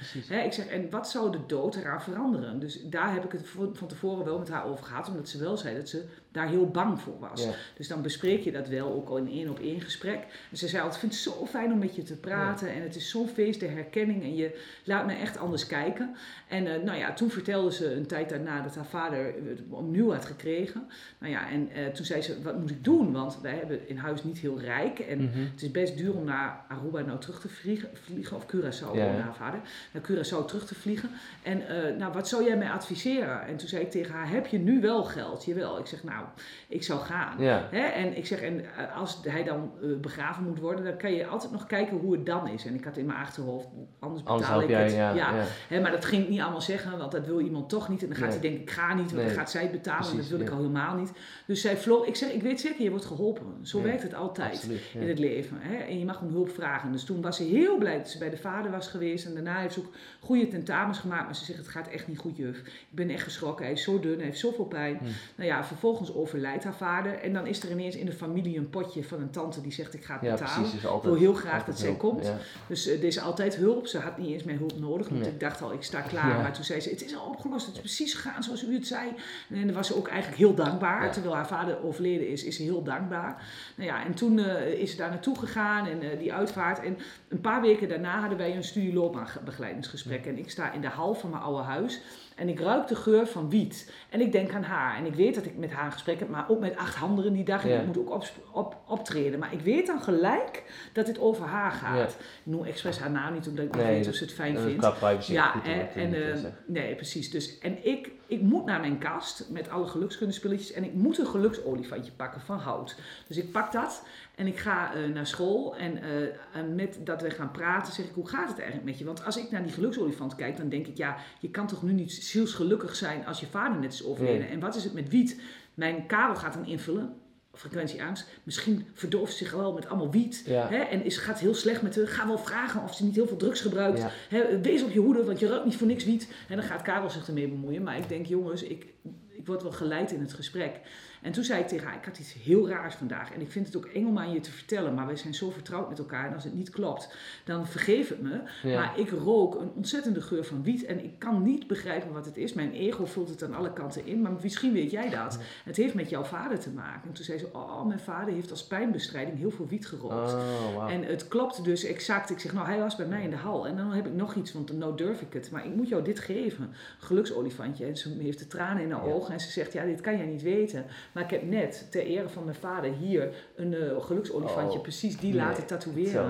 [0.44, 2.58] Ik zeg, en wat zou de dood eraan veranderen?
[2.58, 5.56] Dus daar heb ik het van tevoren wel met haar over gehad, omdat ze wel
[5.56, 7.44] zei dat ze daar heel bang voor was.
[7.44, 7.50] Ja.
[7.76, 10.18] Dus dan bespreek je dat wel, ook al in één op één gesprek.
[10.50, 12.82] En ze zei altijd, ik vind het zo fijn om met je te praten en
[12.82, 16.16] het is zo'n feest der herkenning en je laat me echt anders kijken.
[16.48, 20.12] En eh, nou ja, toen vertelde ze een tijd daarna dat haar vader het opnieuw
[20.12, 20.86] had gekregen.
[21.18, 23.12] Nou ja, en eh, toen zei ze, wat moet ik doen?
[23.12, 25.38] Want wij hebben in huis niet heel rijk en Mhm.
[25.52, 29.04] het is best duur om naar Aruba nou terug te vliegen, vliegen of Curaçao, Ja,
[29.04, 29.60] naar haar vader,
[29.92, 31.10] naar Curaçao terug te vliegen.
[31.42, 33.46] En eh, nou, wat zou jij mij adviseren?
[33.46, 35.44] En toen zei ik tegen haar, heb je nu wel geld?
[35.44, 35.78] Jawel.
[35.78, 36.34] Ik zeg, nou, nou,
[36.68, 37.34] ik zou gaan.
[37.38, 37.68] Ja.
[37.70, 37.80] Hè?
[37.80, 41.26] En ik zeg, en eh, als hij dan eh, begraven moet worden, dan kan je
[41.26, 42.66] altijd nog kijken hoe het dan is.
[42.66, 43.66] En ik had in mijn achterhoofd,
[43.98, 45.16] anders betaal Anders ik jij, het.
[45.16, 45.32] ja.
[45.68, 48.02] Hè, maar dat ging ik niet allemaal zeggen, want dat wil iemand toch niet.
[48.02, 48.38] En dan gaat Nee.
[48.38, 49.24] hij denken, ik ga niet, want Nee.
[49.26, 50.10] dan gaat zij het betalen.
[50.10, 51.12] en dat wil ik al helemaal niet.
[51.46, 53.46] Dus zij vloog, ik zeg, ik weet zeker, je wordt geholpen.
[53.62, 54.80] Zo werkt het altijd Absoluut.
[54.94, 55.56] In het leven.
[55.60, 55.76] Hè?
[55.76, 56.92] En je mag om hulp vragen.
[56.92, 59.26] Dus toen was ze heel blij dat ze bij de vader was geweest.
[59.26, 61.24] En daarna heeft ze ook goede tentamens gemaakt.
[61.24, 62.58] Maar ze zegt, het gaat echt niet goed, juf.
[62.58, 63.64] Ik ben echt geschrokken.
[63.64, 64.96] Hij is zo dun, hij heeft zoveel pijn.
[64.96, 65.04] Hm.
[65.36, 67.12] Nou ja, vervolgens overlijdt haar vader.
[67.18, 69.94] En dan is er ineens in de familie een potje van een tante die zegt,
[69.94, 70.62] ik ga het Ja, betalen.
[70.70, 70.82] precies.
[70.84, 71.98] Ik wil heel graag dat zij hulp.
[71.98, 72.24] komt.
[72.26, 72.36] Ja.
[72.66, 73.86] Dus eh, er is altijd hulp.
[73.86, 75.30] Ze had niet eens meer hulp nodig, want Nee.
[75.30, 76.28] ik dacht al, ik sta klaar.
[76.28, 76.40] Ja.
[76.42, 78.86] Maar toen zei ze, het is al opgelost, het is precies gegaan zoals u het
[78.86, 79.08] zei.
[79.50, 81.12] En dan was ze ook eigenlijk heel dankbaar.
[81.12, 83.42] Terwijl haar vader overleden is, is ze heel dankbaar.
[83.76, 86.78] Nou ja, en toen eh, is ze daar naartoe gegaan en eh, die uitvaart.
[86.84, 86.98] En
[87.28, 90.26] een paar weken daarna hadden wij een studieloopbaanbegeleidingsgesprek.
[90.26, 92.00] En ik sta in de hal van mijn oude huis.
[92.42, 93.92] En ik ruik de geur van wiet.
[94.08, 94.96] En ik denk aan haar.
[94.96, 97.32] En ik weet dat ik met haar een gesprek heb, maar ook met acht anderen
[97.32, 97.62] die dag.
[97.64, 97.80] En Ja.
[97.80, 99.38] ik moet ook op, op, optreden.
[99.38, 100.62] Maar ik weet dan gelijk
[100.92, 101.96] dat het over haar gaat.
[101.96, 102.04] Ja.
[102.04, 105.26] Ik noem expres haar naam niet, omdat ik niet weet of ze het fijn vindt.
[105.26, 107.30] Ja, en, eh, en, nee, precies.
[107.30, 111.26] Dus, en ik, ik moet naar mijn kast met alle gelukskundenspulletjes en ik moet een
[111.26, 112.96] geluksolifantje pakken van hout.
[113.26, 114.02] Dus ik pak dat
[114.34, 118.06] en ik ga eh, naar school en, eh, en met dat we gaan praten zeg
[118.06, 119.04] ik, hoe gaat het eigenlijk met je?
[119.04, 121.92] Want als ik naar die geluksolifant kijk, dan denk ik, ja, je kan toch nu
[121.92, 124.40] niet zielsgelukkig zijn als je vader net is overleden.
[124.40, 124.48] Nee.
[124.48, 125.40] En wat is het met wiet?
[125.74, 127.14] Mijn Karel gaat dan invullen,
[127.52, 128.28] frequentieangst.
[128.42, 130.42] Misschien verdooft ze zich wel met allemaal wiet.
[130.46, 130.68] Ja.
[130.68, 132.08] Hè, en is, gaat heel slecht met haar.
[132.08, 133.98] Ga wel vragen of ze niet heel veel drugs gebruikt.
[133.98, 134.10] Ja.
[134.28, 136.28] Hè, wees op je hoede, want je ruikt niet voor niks wiet.
[136.48, 137.82] En dan gaat Karel zich ermee bemoeien.
[137.82, 138.86] Maar ik denk, jongens, ik,
[139.28, 140.80] ik word wel geleid in het gesprek.
[141.22, 143.32] En toen zei ik tegen haar, ik had iets heel raars vandaag.
[143.32, 144.94] En ik vind het ook eng om aan je te vertellen.
[144.94, 146.26] Maar wij zijn zo vertrouwd met elkaar.
[146.26, 147.14] En als het niet klopt,
[147.44, 148.40] dan vergeef het me.
[148.62, 148.80] Ja.
[148.80, 150.84] Maar ik rook een ontzettende geur van wiet.
[150.84, 152.52] En ik kan niet begrijpen wat het is.
[152.52, 154.22] Mijn ego vult het aan alle kanten in.
[154.22, 155.38] Maar misschien weet jij dat.
[155.64, 157.08] Het heeft met jouw vader te maken.
[157.08, 160.32] En toen zei ze, oh, mijn vader heeft als pijnbestrijding heel veel wiet gerookt.
[160.34, 160.86] Oh.
[160.90, 162.30] En het klopt dus exact.
[162.30, 163.66] Ik zeg, nou, hij was bij mij in de hal.
[163.66, 165.50] En dan heb ik nog iets, want nou durf ik het.
[165.50, 166.72] Maar ik moet jou dit geven.
[166.98, 167.86] Geluksolifantje.
[167.86, 169.12] En ze heeft de tranen in haar Ja.
[169.12, 169.32] ogen.
[169.32, 170.84] En ze zegt, ja, dit kan jij niet weten.
[171.12, 174.76] Maar ik heb net, ter ere van mijn vader, hier een eh, geluksolifantje.
[174.76, 175.42] Oh, precies die nee.
[175.42, 176.10] laten tatoeëren.
[176.12, 176.20] Zo.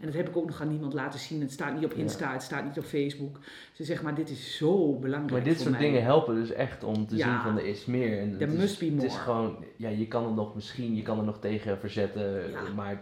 [0.00, 1.40] En dat heb ik ook nog aan niemand laten zien.
[1.40, 1.98] Het staat niet op Ja.
[1.98, 3.38] Insta, het staat niet op Facebook.
[3.72, 5.86] Ze zegt, maar dit is zo belangrijk Maar dit voor soort mij.
[5.88, 7.24] dingen helpen dus echt om te Ja.
[7.32, 8.18] zien van er is meer.
[8.20, 9.22] En There is, must be Het is more.
[9.22, 12.60] gewoon, ja, je kan er nog misschien, je kan er nog tegen verzetten, Ja.
[12.76, 13.00] maar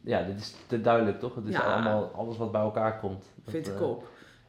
[0.00, 1.34] ja, dit is te duidelijk toch?
[1.34, 3.24] Het is allemaal alles wat bij elkaar komt.
[3.44, 4.02] Dat, Vind ik eh, ook.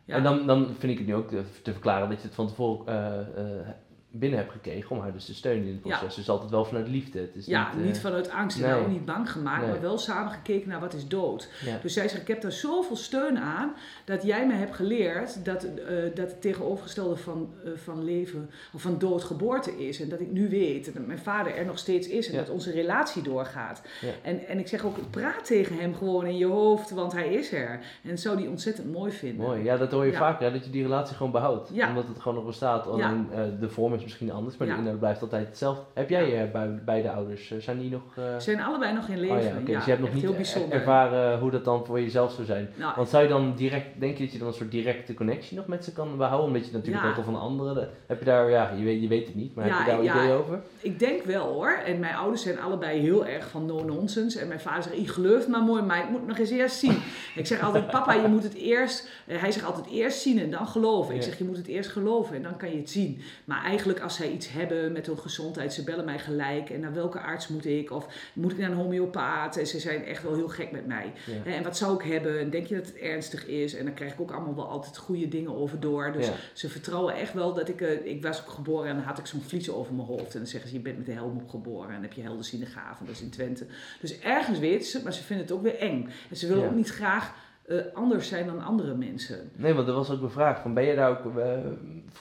[0.05, 0.15] Ja.
[0.15, 2.88] En dan, dan vind ik het nu ook te, verklaren dat je het van tevoren
[3.36, 3.67] eh,
[4.12, 5.97] binnen hebt gekregen om haar dus te steunen in het Ja.
[5.97, 6.16] proces.
[6.16, 7.20] Dus altijd wel vanuit liefde.
[7.20, 8.80] Het is Ja, niet, niet, eh, vanuit angst en nee.
[8.82, 9.70] ook niet bang gemaakt, Nee.
[9.72, 11.49] maar wel samen gekeken naar wat is dood.
[11.66, 11.78] ja.
[11.82, 13.74] Dus zij zegt, ik heb daar zoveel steun aan
[14.05, 18.82] dat jij me hebt geleerd dat, eh, dat het tegenovergestelde van, eh, van leven of
[18.82, 20.01] van dood geboorte is.
[20.01, 22.39] En dat ik nu weet dat mijn vader er nog steeds is en Ja.
[22.39, 23.82] dat onze relatie doorgaat.
[24.22, 27.51] En, en ik zeg ook, praat tegen hem gewoon in je hoofd, want hij is
[27.53, 27.70] er.
[28.03, 29.45] En dat zou die ontzettend mooi vinden.
[29.45, 31.70] Mooi, ja, dat hoor je vaker, hè, dat je die relatie gewoon behoudt.
[31.72, 32.88] Omdat het gewoon nog bestaat.
[32.88, 33.28] Alleen
[33.60, 34.74] de vorm is misschien anders, maar Ja.
[34.74, 35.84] de inhoud blijft altijd hetzelfde.
[35.93, 38.01] Heb jij eh, bij, beide ouders, eh, zijn die nog...
[38.16, 39.36] eh, Ze zijn allebei nog in leven.
[39.38, 40.78] oh ja, oké, dus je hebt nog niet er- bijzonder.
[40.78, 42.70] ervaren hoe dat dan voor jezelf zou zijn.
[42.76, 45.58] Nou, Want zou je dan direct, denk je dat je dan een soort directe connectie
[45.58, 46.47] nog met ze kan behouden?
[46.47, 49.26] Omdat je natuurlijk ook al van anderen, heb je daar, ja, je weet, je weet
[49.26, 50.60] het niet, maar heb je daar idee over?
[50.82, 51.72] Ik denk wel hoor.
[51.86, 54.39] En mijn ouders zijn allebei heel erg van no-nonsense.
[54.39, 56.76] En mijn vader zegt, ik geloof maar mooi, maar ik moet het nog eens eerst
[56.80, 56.97] zien.
[57.36, 59.10] ik zeg altijd, papa, je moet het eerst...
[59.26, 61.16] hij zegt altijd, eerst zien en dan geloven.
[61.16, 63.22] Ik zeg, je moet het eerst geloven en dan kan je het zien.
[63.45, 66.69] Maar eigenlijk als zij iets hebben met hun gezondheid, ze bellen mij gelijk.
[66.69, 67.91] En naar welke arts moet ik?
[67.91, 69.57] Of moet ik naar een homeopaat?
[69.57, 71.13] En ze zijn echt wel heel gek met mij.
[71.45, 71.51] Ja.
[71.51, 72.39] En wat zou ik hebben?
[72.39, 73.73] En denk je dat het ernstig is?
[73.75, 76.11] En dan krijg ik ook allemaal wel altijd goede dingen over door.
[76.11, 76.33] Dus Ja.
[76.53, 77.81] ze vertrouwen echt wel dat ik...
[77.81, 80.33] eh, ik was ook geboren en dan had ik zo'n vlies over mijn hoofd.
[80.33, 81.95] En dan zeggen ze, je bent met de helm op geboren.
[81.95, 83.05] En heb je helderziende gaven.
[83.05, 83.65] Dat is in Twente.
[84.01, 86.09] Dus ergens weten ze, maar ze vinden het ook weer eng.
[86.29, 86.69] En ze willen Ja.
[86.69, 87.33] ook niet graag
[87.68, 89.49] eh, anders zijn dan andere mensen.
[89.55, 91.51] Nee, want er was ook bevraagd van ben je daar ook eh,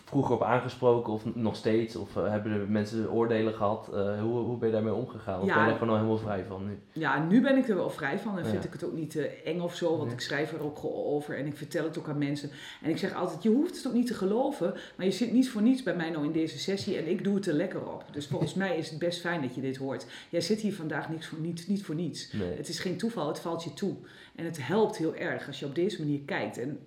[0.04, 1.96] vroeger op aangesproken of nog steeds?
[1.96, 3.88] Of eh, hebben er mensen oordelen gehad?
[3.94, 5.40] Eh, hoe, hoe ben je daarmee omgegaan?
[5.40, 5.54] Of Ja.
[5.54, 6.78] ben je daar gewoon al helemaal vrij van nu?
[6.92, 8.50] Ja, nu ben ik er wel vrij van en Ja.
[8.50, 10.12] vind ik het ook niet eng of zo, want Nee.
[10.12, 12.50] ik schrijf er ook over en ik vertel het ook aan mensen.
[12.82, 15.50] En ik zeg altijd, je hoeft het ook niet te geloven, maar je zit niet
[15.50, 18.04] voor niets bij mij nou in deze sessie en ik doe het er lekker op.
[18.12, 20.06] Dus volgens mij is het best fijn dat je dit hoort.
[20.30, 22.32] Jij zit hier vandaag niks voor niets, niet voor niets.
[22.32, 22.56] Nee.
[22.56, 23.94] Het is geen toeval, het valt je toe.
[24.36, 26.58] En het helpt heel erg als je op deze manier kijkt.
[26.58, 26.78] En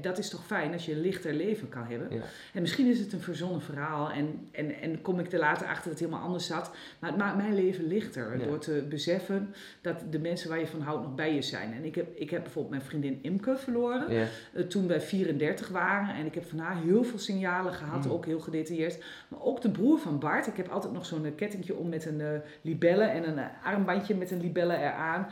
[0.00, 2.08] dat is toch fijn als je een lichter leven kan hebben.
[2.10, 2.20] Ja.
[2.54, 5.82] En misschien is het een verzonnen verhaal en, en, en kom ik er later achter
[5.82, 6.70] dat het helemaal anders zat.
[6.98, 8.44] Maar het maakt mijn leven lichter Ja.
[8.46, 11.72] door te beseffen dat de mensen waar je van houdt nog bij je zijn.
[11.72, 14.26] En ik heb, ik heb bijvoorbeeld mijn vriendin Imke verloren Ja.
[14.54, 16.14] eh, toen wij 34 waren.
[16.14, 18.10] En ik heb van haar heel veel signalen gehad, Mm.
[18.10, 19.04] ook heel gedetailleerd.
[19.28, 20.46] Maar ook de broer van Bart.
[20.46, 22.28] Ik heb altijd nog zo'n eh, kettingje om met een eh,
[22.62, 25.26] libelle en een armbandje met een libelle eraan.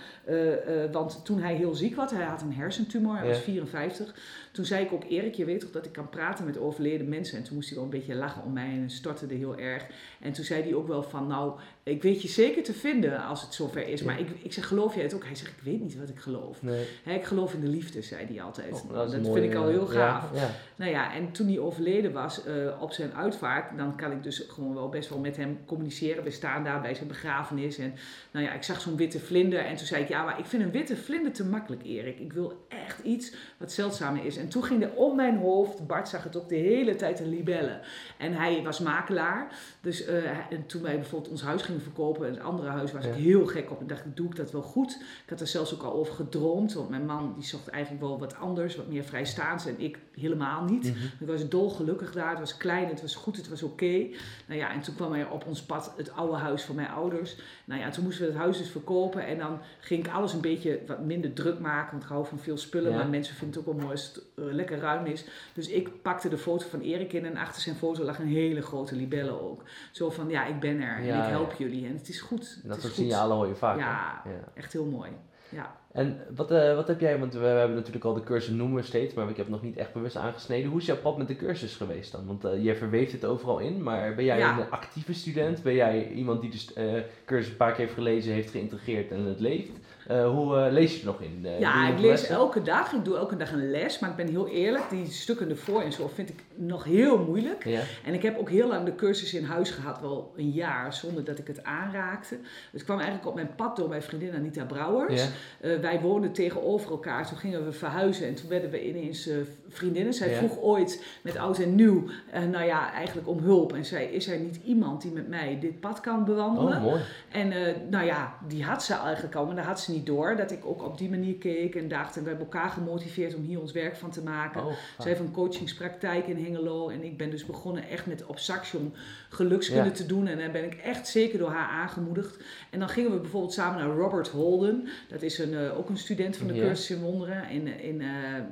[0.93, 4.14] Want toen hij heel ziek was, hij had een hersentumor, hij was 54.
[4.53, 7.39] Toen zei ik ook, Erik, je weet toch dat ik kan praten met overleden mensen.
[7.39, 9.87] En toen moest hij wel een beetje lachen om mij en stortte heel erg.
[10.20, 11.59] En toen zei hij ook wel van, nou,
[11.89, 14.01] ik weet je zeker te vinden als het zover is.
[14.01, 14.07] Ja.
[14.07, 15.24] Maar ik, ik zeg, geloof jij het ook?
[15.24, 16.62] Hij zegt, ik weet niet wat ik geloof.
[16.62, 16.87] Nee.
[17.03, 18.72] Hè, ik geloof in de liefde, zei hij altijd.
[18.72, 20.30] Oh, dat vind ik al heel eh, gaaf.
[20.34, 20.51] Ja, ja.
[20.76, 24.45] Nou ja, en toen hij overleden was eh, op zijn uitvaart, dan kan ik dus
[24.49, 26.24] gewoon wel best wel met hem communiceren.
[26.24, 27.95] We staan daar bij zijn begrafenis en
[28.30, 30.62] nou ja, ik zag zo'n witte vlinder en toen zei ik, ja, maar ik vind
[30.62, 32.18] een witte vlinder te makkelijk, Erik.
[32.18, 34.37] Ik wil echt iets wat zeldzamer is.
[34.37, 37.28] En toen ging er om mijn hoofd, Bart zag het ook de hele tijd, een
[37.28, 37.80] libelle.
[38.18, 39.49] En hij was makelaar,
[39.80, 43.11] dus eh, en toen wij bijvoorbeeld ons huis gingen verkopen, het andere huis was Ja.
[43.11, 44.91] ik heel gek op en dacht, ik, doe ik dat wel goed?
[45.24, 48.18] Ik had er zelfs ook al over gedroomd, want mijn man die zocht eigenlijk wel
[48.18, 50.83] wat anders, wat meer vrijstaans en ik helemaal niet.
[50.85, 51.05] Mhm.
[51.20, 52.31] Ik was dolgelukkig daar.
[52.31, 54.07] Het was klein, het was goed, het was oké.
[54.47, 57.37] Nou ja, en toen kwam er op ons pad het oude huis van mijn ouders.
[57.64, 59.27] Nou ja, toen moesten we het huis dus verkopen.
[59.27, 61.91] En dan ging ik alles een beetje wat minder druk maken.
[61.91, 62.91] Want ik hou van veel spullen.
[62.91, 62.97] Ja.
[62.97, 65.24] Maar mensen vinden het ook wel mooi als het eh, lekker ruim is.
[65.55, 67.24] Dus ik pakte de foto van Erik in.
[67.24, 69.62] En achter zijn foto lag een hele grote libelle ook.
[69.91, 70.97] Zo van, ja, ik ben er.
[70.97, 71.66] En ik help ja.
[71.69, 71.87] Jullie.
[71.87, 72.61] En het is goed.
[72.64, 73.05] Dat soort goed.
[73.05, 73.79] signalen hoor je vaak.
[73.79, 74.23] Ja.
[74.25, 74.53] ja.
[74.55, 75.11] Echt heel mooi.
[75.49, 75.77] Ja.
[75.93, 78.85] En wat, eh, wat heb jij, want we, we hebben natuurlijk al de cursus noemen
[78.85, 80.71] steeds, maar ik heb nog niet echt bewust aangesneden.
[80.71, 82.27] Hoe is jouw pad met de cursus geweest dan?
[82.27, 84.59] Want eh, je verweeft het overal in, maar ben jij Ja.
[84.59, 85.62] een actieve student?
[85.62, 89.25] Ben jij iemand die de eh, cursus een paar keer heeft gelezen, heeft geïntegreerd en
[89.25, 89.71] het leeft?
[90.07, 91.38] Eh, hoe eh, lees je er nog in?
[91.42, 92.34] Je Ja, ik lees lessen?
[92.34, 92.92] elke dag.
[92.92, 93.98] Ik doe elke dag een les.
[93.98, 97.64] Maar ik ben heel eerlijk, die stukken ervoor en zo vind ik nog heel moeilijk.
[97.64, 100.92] Ja, En ik heb ook heel lang de cursus in huis gehad, wel een jaar,
[100.94, 102.36] zonder dat ik het aanraakte.
[102.72, 105.28] Het kwam eigenlijk op mijn pad door mijn vriendin Anita Brouwers.
[105.61, 109.30] ja, wij woonden tegenover elkaar, toen gingen we verhuizen en toen werden we ineens
[109.68, 110.14] vriendinnen.
[110.14, 110.36] Zij Ja.
[110.36, 112.04] vroeg ooit met oud en nieuw,
[112.50, 113.72] nou ja, eigenlijk om hulp.
[113.72, 116.76] En zei, is er niet iemand die met mij dit pad kan bewandelen?
[116.76, 117.00] oh mooi.
[117.32, 117.52] En
[117.90, 120.36] nou ja, die had ze eigenlijk al, maar daar had ze niet door.
[120.36, 123.42] Dat ik ook op die manier keek en dacht, en we hebben elkaar gemotiveerd om
[123.42, 124.64] hier ons werk van te maken.
[124.64, 128.38] Oh, Zij heeft een coachingspraktijk in Hengelo en ik ben dus begonnen echt met op
[128.38, 128.92] Saxion
[129.28, 129.90] gelukskunde Ja.
[129.94, 130.26] te doen.
[130.26, 132.36] En daar ben ik echt zeker door haar aangemoedigd.
[132.70, 134.88] En dan gingen we bijvoorbeeld samen naar Robert Holden.
[135.09, 136.61] Dat is een, eh, ook een student van de Ja.
[136.66, 137.49] cursus in wonderen.
[137.51, 138.07] In, in, eh,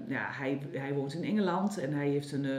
[0.09, 2.51] ja, hij, hij woont in Engeland en hij heeft een, eh,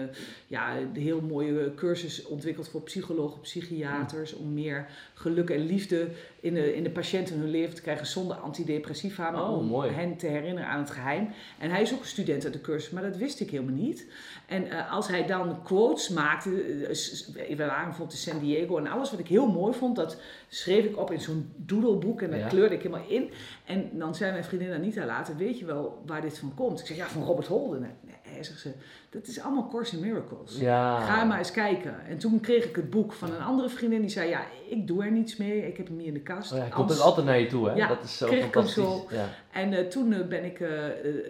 [0.47, 4.33] ja, een heel mooie cursus ontwikkeld voor psychologen, psychiaters.
[4.33, 6.07] Om meer geluk en liefde
[6.45, 9.31] in de, in de patiënten hun leven te krijgen zonder antidepressiva.
[9.31, 9.91] Maar Oh, om mooi.
[9.91, 11.27] hen te herinneren aan het geheim.
[11.59, 14.07] En hij is ook een student uit de cursus, maar dat wist ik helemaal niet.
[14.47, 18.87] En eh, als hij dan quotes maakte, eh, we waren bijvoorbeeld in San Diego en
[18.87, 22.39] alles wat ik heel mooi vond, dat schreef ik op in zo'n doodleboek en dat
[22.39, 22.47] Ja.
[22.47, 23.29] kleurde ik helemaal in.
[23.65, 26.79] En dan zei mijn vriendin Anita later, weet je wel waar dit van komt?
[26.79, 27.97] Ik zeg, ja, van Robert Holden.
[28.31, 28.71] Nee, zegt ze,
[29.09, 30.57] dat is allemaal Course in Miracles.
[30.59, 30.99] Ja.
[30.99, 32.05] Ga maar eens kijken.
[32.05, 35.03] En toen kreeg ik het boek van een andere vriendin die zei, ja, ik doe
[35.03, 35.67] er niets mee.
[35.67, 36.51] Ik heb hem hier in de kast.
[36.51, 37.75] Oh ja, komt het altijd naar je toe, hè?
[37.75, 38.73] Ja, dat is zo fantastisch.
[38.73, 39.07] zo.
[39.11, 39.29] Ja.
[39.51, 40.87] en eh, toen eh, ben ik eh, eh,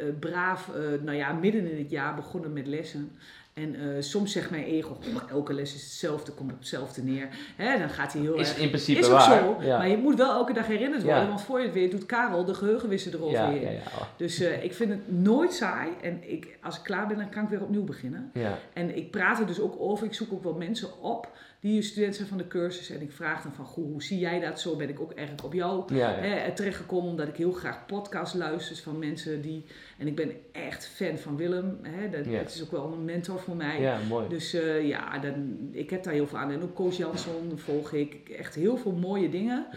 [0.07, 3.11] eh, braaf, eh, nou ja, midden in het jaar begonnen met lessen.
[3.55, 7.27] En eh, soms zegt mijn ego, "Oh, elke les is hetzelfde, komt op hetzelfde neer.
[7.55, 8.57] Hè, dan gaat hij heel Is erg...
[8.59, 9.39] in principe is ook waar.
[9.43, 9.77] zo, Ja.
[9.77, 11.21] maar je moet wel elke dag herinnerd worden.
[11.21, 11.27] Ja.
[11.27, 13.61] Want voor je het weet doet Karel de geheugenwisser ja, eroverheen.
[13.61, 13.77] ja, ja.
[13.97, 15.89] Oh, Dus eh, ik vind het nooit saai.
[16.01, 18.29] En ik, als ik klaar ben, dan kan ik weer opnieuw beginnen.
[18.33, 18.57] ja.
[18.73, 20.05] En ik praat er dus ook over.
[20.05, 21.29] Ik zoek ook wel mensen op
[21.59, 22.89] die student zijn van de cursus.
[22.89, 24.59] En ik vraag dan van, goh, hoe zie jij dat?
[24.59, 26.15] Zo ben ik ook eigenlijk op jou Ja, ja.
[26.15, 27.09] hè, terechtgekomen.
[27.09, 29.65] Omdat ik heel graag podcasts luister van mensen die...
[29.97, 31.79] En ik ben echt fan van Willem.
[31.81, 33.81] Hè, dat, is ook wel een mentor voor mij.
[33.81, 34.27] ja, mooi.
[34.27, 36.51] Dus eh, ja, dan, ik heb daar heel veel aan.
[36.51, 38.29] En ook Koos Jansson volg ik.
[38.29, 39.67] Echt heel veel mooie dingen.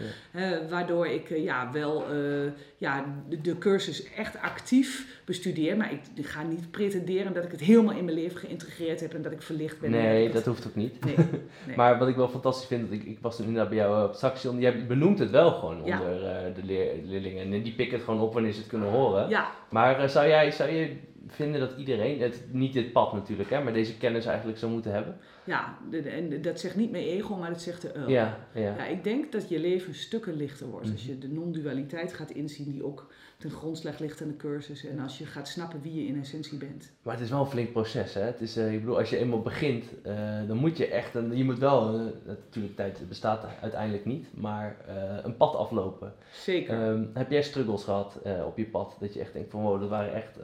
[0.69, 5.77] waardoor ik eh, ja, wel eh, ja, de, de cursus echt actief bestudeer.
[5.77, 9.13] Maar ik, ik ga niet pretenderen dat ik het helemaal in mijn leven geïnteresseerd heb.
[9.13, 9.91] En dat ik verlicht ben.
[9.91, 11.05] Nee, dat hoeft ook niet.
[11.05, 11.15] Nee,
[11.67, 11.75] nee.
[11.75, 14.59] Maar wat ik wel fantastisch vind, ik, ik was toen inderdaad bij jou op Saxion,
[14.59, 15.99] jij benoemt het wel gewoon Ja.
[16.01, 17.53] onder eh, de leer- leerlingen.
[17.53, 19.29] En die pikken het gewoon op wanneer ze het kunnen horen.
[19.29, 20.95] Ja, Maar eh, zou, jij, zou je
[21.27, 24.91] vinden dat iedereen, het, niet dit pad natuurlijk, hè, maar deze kennis eigenlijk zou moeten
[24.91, 25.17] hebben?
[25.43, 28.09] ja en dat zegt niet mijn ego, maar dat zegt de ul.
[28.09, 28.61] Ja, ja.
[28.61, 31.11] Ja, ik denk dat je leven stukken lichter wordt als Mhm.
[31.11, 34.85] je de non-dualiteit gaat inzien die ook ten grondslag ligt aan de cursus.
[34.85, 36.91] En als je gaat snappen wie je in essentie bent.
[37.01, 38.21] Maar het is wel een flink proces, hè.
[38.21, 40.13] Het is, eh, ik bedoel, als je eenmaal begint, eh,
[40.47, 44.77] dan moet je echt, een, je moet wel, eh, natuurlijk tijd bestaat uiteindelijk niet, maar
[45.23, 46.13] een pad aflopen.
[46.33, 46.81] Zeker.
[46.81, 49.79] Ehm, heb jij struggles gehad eh, op je pad, dat je echt denkt van wow,
[49.79, 50.39] dat waren echt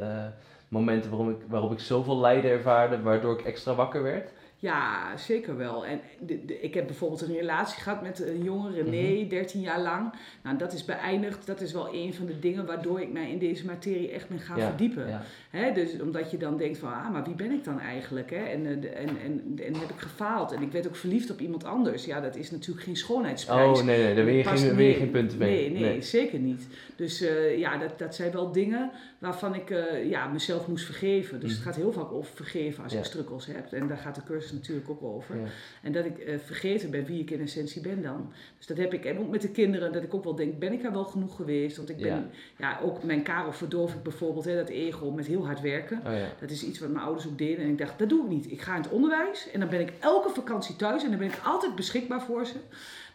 [0.67, 4.31] momenten waarom ik, waarop ik zoveel lijden ervaarde, waardoor ik extra wakker werd?
[4.65, 5.85] Ja, zeker wel.
[5.85, 9.27] En de, de, ik heb bijvoorbeeld een relatie gehad met een jongen, René, Mhm.
[9.29, 10.13] 13 jaar lang.
[10.43, 11.45] Nou, dat is beëindigd.
[11.47, 14.39] Dat is wel een van de dingen waardoor ik mij in deze materie echt ben
[14.39, 15.07] gaan Ja, verdiepen.
[15.07, 15.21] Ja.
[15.49, 18.29] Hè, dus omdat je dan denkt van, ah, maar wie ben ik dan eigenlijk?
[18.29, 18.43] Hè?
[18.43, 20.51] En, eh, en, en, en heb ik gefaald?
[20.51, 22.05] En ik werd ook verliefd op iemand anders.
[22.05, 23.79] Ja, dat is natuurlijk geen schoonheidsprijs.
[23.79, 25.71] Oh nee, nee, daar win je, geen, je nee, geen punten mee.
[25.71, 26.67] Nee, nee, zeker niet.
[26.95, 31.39] Dus eh, ja, dat, dat zijn wel dingen waarvan ik eh, ja, mezelf moest vergeven.
[31.39, 31.67] Dus het Mhm.
[31.67, 32.99] gaat heel vaak over vergeven als Ja.
[32.99, 33.73] je strukkels hebt.
[33.73, 35.35] En daar gaat de cursus natuurlijk ook over.
[35.35, 35.45] Ja.
[35.81, 38.31] En dat ik eh, vergeten ben wie ik in essentie ben dan.
[38.57, 39.05] Dus dat heb ik.
[39.05, 41.35] En ook met de kinderen, dat ik ook wel denk, ben ik er wel genoeg
[41.35, 41.77] geweest?
[41.77, 42.29] Want ik ben, Ja.
[42.57, 45.97] ja, ook mijn Karel verdorf ik bijvoorbeeld, hè, dat ego met heel hard werken.
[46.05, 46.27] Oh ja.
[46.39, 47.63] Dat is iets wat mijn ouders ook deden.
[47.63, 48.51] En ik dacht, dat doe ik niet.
[48.51, 51.27] Ik ga in het onderwijs en dan ben ik elke vakantie thuis en dan ben
[51.27, 52.55] ik altijd beschikbaar voor ze.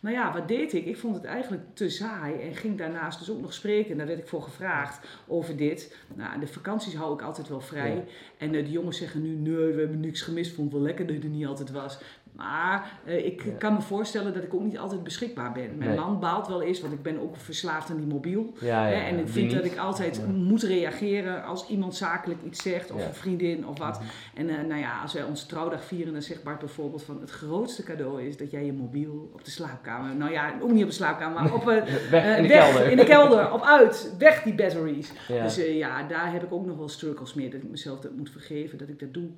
[0.01, 0.86] Maar ja, wat deed ik?
[0.86, 3.90] Ik vond het eigenlijk te saai en ging daarnaast dus ook nog spreken.
[3.90, 5.96] En daar werd ik voor gevraagd over dit.
[6.14, 7.94] Nou, de vakanties hou ik altijd wel vrij.
[7.94, 8.03] Ja.
[8.38, 10.55] En eh, de jongens zeggen nu, nee, we hebben niks gemist.
[10.55, 11.98] Vond het wel lekker dat je er niet altijd was.
[12.32, 13.50] Maar eh, ik Ja.
[13.58, 15.76] kan me voorstellen dat ik ook niet altijd beschikbaar ben.
[15.78, 15.98] Mijn Nee.
[15.98, 18.52] man baalt wel eens, want ik ben ook verslaafd aan die mobiel.
[18.60, 22.62] Ja, ja, Hè, en ik vind dat ik altijd moet reageren als iemand zakelijk iets
[22.62, 22.96] zegt, of.
[22.98, 23.08] Mhm.
[23.08, 24.00] een vriendin of wat.
[24.34, 27.30] En eh, nou ja, als wij onze trouwdag vieren, dan zegt Bart bijvoorbeeld van het
[27.30, 30.88] grootste cadeau is dat jij je mobiel op de slaapkamer, nou ja, ook niet op
[30.88, 32.90] de slaapkamer, maar op eh, Weg in de weg, kelder.
[32.90, 35.12] in de kelder, op uit, weg die batteries.
[35.28, 38.30] Dus ja, daar heb ik ook nog wel struggles mee, dat ik mezelf dat moet
[38.30, 39.28] vergeven, dat ik dat doe.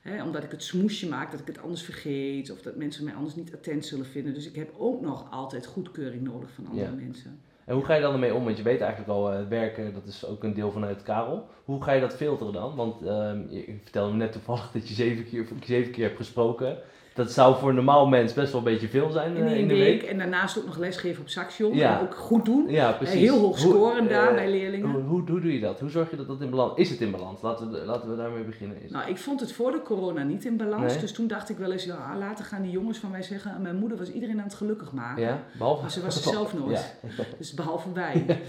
[0.00, 3.14] Hè, omdat ik het smoesje maak, dat ik het anders vergeet, of dat mensen mij
[3.14, 4.34] anders niet attent zullen vinden.
[4.34, 7.02] Dus ik heb ook nog altijd goedkeuring nodig van andere Ja.
[7.04, 7.40] mensen.
[7.64, 8.44] En hoe ga je dan ermee om?
[8.44, 11.46] Want je weet eigenlijk al, eh, werken, dat is ook een deel vanuit Karel.
[11.64, 12.74] Hoe ga je dat filteren dan?
[12.76, 16.16] Want ehm, je, je vertelde me net toevallig dat je zeven keer, zeven keer hebt
[16.16, 16.78] gesproken.
[17.14, 19.68] Dat zou voor een normaal mens best wel een beetje veel zijn In eh, in
[19.68, 20.02] de week.
[20.02, 21.74] En daarnaast ook nog lesgeven op saxion.
[21.76, 22.00] Ja.
[22.02, 22.68] Ook goed doen.
[22.68, 23.20] Ja, Eh, precies.
[23.20, 24.90] Heel hoog Hoe- scoren daar eh, bij leerlingen.
[24.90, 25.80] Hoe, hoe, hoe doe je dat?
[25.80, 26.90] Hoe zorg je dat dat in balans is?
[26.90, 27.42] het in balans?
[27.42, 28.82] Laten we, laten we daarmee beginnen.
[28.82, 30.92] Is Nou, ik vond het voor de corona niet in balans.
[30.92, 31.00] Nee.
[31.00, 33.62] Dus toen dacht ik wel eens, ja, later gaan die jongens van mij zeggen...
[33.62, 35.22] Mijn moeder was iedereen aan het gelukkig maken.
[35.22, 35.80] ja, behalve...
[35.82, 36.94] Maar ze was er zelf nooit.
[37.16, 37.24] Ja.
[37.38, 38.40] Dus behalve wij.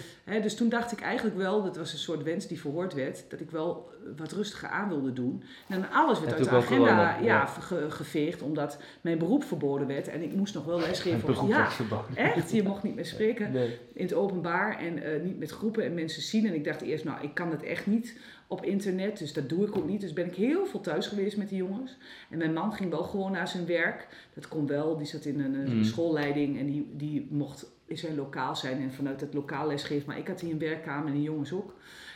[0.42, 3.40] Dus toen dacht ik eigenlijk wel, dat was een soort wens die verhoord werd, dat
[3.40, 5.44] ik wel wat rustiger aan wilde doen.
[5.68, 7.46] En dan alles werd En uit de agenda ja, ja.
[7.46, 10.08] ge- geveegd, omdat mijn beroep verboden werd.
[10.08, 11.20] En ik moest nog wel Het lesgeven.
[11.20, 12.16] op- beroep Ja, verboden.
[12.16, 12.52] echt.
[12.52, 13.52] Je mocht niet meer spreken.
[13.52, 13.78] Nee.
[13.94, 16.46] in het openbaar en eh, niet met groepen en mensen zien.
[16.48, 19.66] En ik dacht eerst, nou, ik kan dat echt niet op internet, dus dat doe
[19.68, 20.02] ik ook niet.
[20.02, 21.98] Dus ben ik heel veel thuis geweest met die jongens.
[22.30, 24.08] En mijn man ging wel gewoon naar zijn werk.
[24.34, 25.84] Dat kon wel, die zat in een, eh, Mm.
[25.84, 30.08] schoolleiding en die, die mocht in zijn lokaal zijn en vanuit het lokaal lesgeven.
[30.08, 31.74] Maar ik had hier een werkkamer en die jongens ook.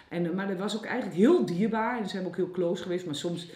[0.10, 1.98] En, eh, maar dat was ook eigenlijk heel dierbaar.
[1.98, 3.06] En ze zijn we ook heel close geweest.
[3.06, 3.50] Maar soms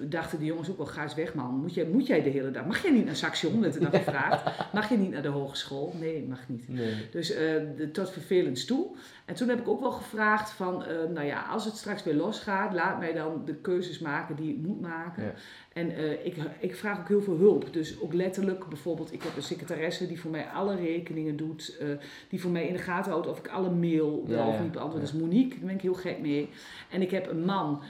[0.00, 1.54] dachten de jongens ook wel, ga eens weg man.
[1.54, 2.66] Moet jij, moet jij de hele dag?
[2.66, 3.60] Mag jij niet naar Saxion?
[3.60, 4.72] werd er dan gevraagd.
[4.72, 5.94] Mag je niet naar de hogeschool?
[6.00, 6.68] Nee, mag niet.
[6.68, 6.94] Nee.
[7.10, 8.86] Dus de, tot vervelend toe.
[9.30, 12.14] En toen heb ik ook wel gevraagd van, eh, nou ja, als het straks weer
[12.14, 15.22] losgaat, laat mij dan de keuzes maken die ik moet maken.
[15.24, 15.32] Ja.
[15.72, 17.72] En eh, ik, ik vraag ook heel veel hulp.
[17.72, 21.76] Dus ook letterlijk, bijvoorbeeld, ik heb een secretaresse die voor mij alle rekeningen doet.
[21.80, 21.86] eh,
[22.28, 24.72] die voor mij in de gaten houdt of ik alle mail wel Ja, of niet
[24.72, 25.08] beantwoord.
[25.08, 25.14] ja.
[25.14, 26.48] Is Monique, daar ben ik heel gek mee.
[26.90, 27.82] En ik heb een man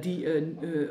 [0.00, 0.26] die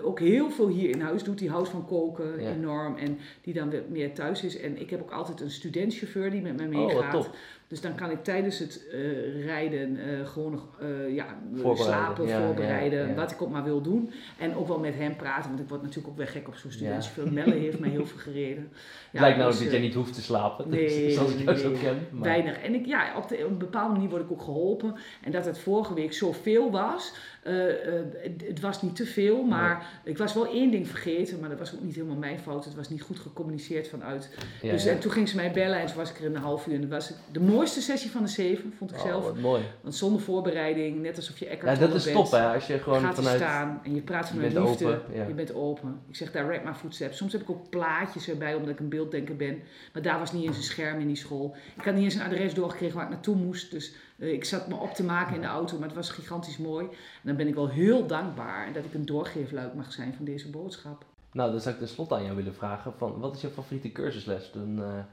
[0.04, 1.38] ook heel veel hier in huis doet.
[1.40, 2.96] Die houdt van koken, enorm.
[2.96, 4.60] En die dan weer meer thuis is.
[4.60, 7.12] En ik heb ook altijd een studentchauffeur die met mij Oh, meegaat.
[7.12, 7.36] top.
[7.68, 12.28] Dus dan kan ik tijdens het eh, rijden eh, gewoon nog eh, ja, Voorbereiden, slapen,
[12.28, 13.14] ja, voorbereiden, ja, ja.
[13.14, 14.12] wat ik ook maar wil doen.
[14.38, 16.70] En ook wel met hem praten, want ik word natuurlijk ook weer gek op zo'n
[16.70, 16.76] Ja.
[16.76, 17.34] studentchauffeur.
[17.34, 18.72] Melle heeft mij heel veel gereden.
[19.12, 20.70] Het lijkt nou dus, dat jij niet hoeft te slapen.
[20.70, 22.08] nee, zoals ik jou zo ken.
[22.12, 22.24] Maar...
[22.24, 22.58] Weinig.
[22.58, 24.96] En ik, ja, op, de, op een bepaalde manier word ik ook geholpen.
[25.24, 27.14] En dat het vorige week zoveel was,
[27.54, 31.60] het, het was niet te veel, maar ik was wel één ding vergeten, maar dat
[31.60, 32.66] was ook niet helemaal mijn fout.
[32.66, 34.30] Het was niet goed gecommuniceerd vanuit.
[34.62, 34.92] Ja, dus ja.
[34.92, 36.74] En toen ging ze mij bellen en toen was ik er in een half uur.
[36.74, 39.24] En dat was de mooiste sessie van de zeven, vond ik Oh, zelf.
[39.24, 39.64] wat mooi.
[39.82, 42.16] Want zonder voorbereiding, net alsof je Ja, Eckhart dat Tolle is bent.
[42.18, 43.36] top hè, als je gewoon gaat vanuit...
[43.40, 44.86] staan en je praat je vanuit bent liefde.
[44.86, 45.28] open, ja.
[45.28, 46.00] Je bent open.
[46.10, 47.18] Ik zeg direct my footsteps.
[47.18, 49.60] Soms heb ik ook plaatjes erbij omdat ik een beelddenker ben.
[49.94, 51.56] Maar daar was niet eens een scherm in die school.
[51.78, 53.72] Ik had niet eens een adres doorgekregen waar ik naartoe moest.
[53.72, 56.58] Dus eh, ik zat me op te maken in de auto, maar het was gigantisch
[56.58, 56.86] mooi.
[56.86, 60.50] En dan ben ik wel heel dankbaar dat ik een doorgeefluik mag zijn van deze
[60.50, 61.06] boodschap.
[61.32, 64.52] Nou, dan zou ik tenslotte aan jou willen vragen van, wat is je favoriete cursusles?
[64.52, 65.04] Dan, eh,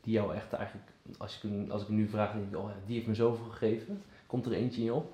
[0.00, 0.88] die jou echt eigenlijk,
[1.18, 4.02] als ik, als ik nu vraag, denk ik, oh die heeft me zoveel gegeven.
[4.26, 5.12] Komt er eentje in je op?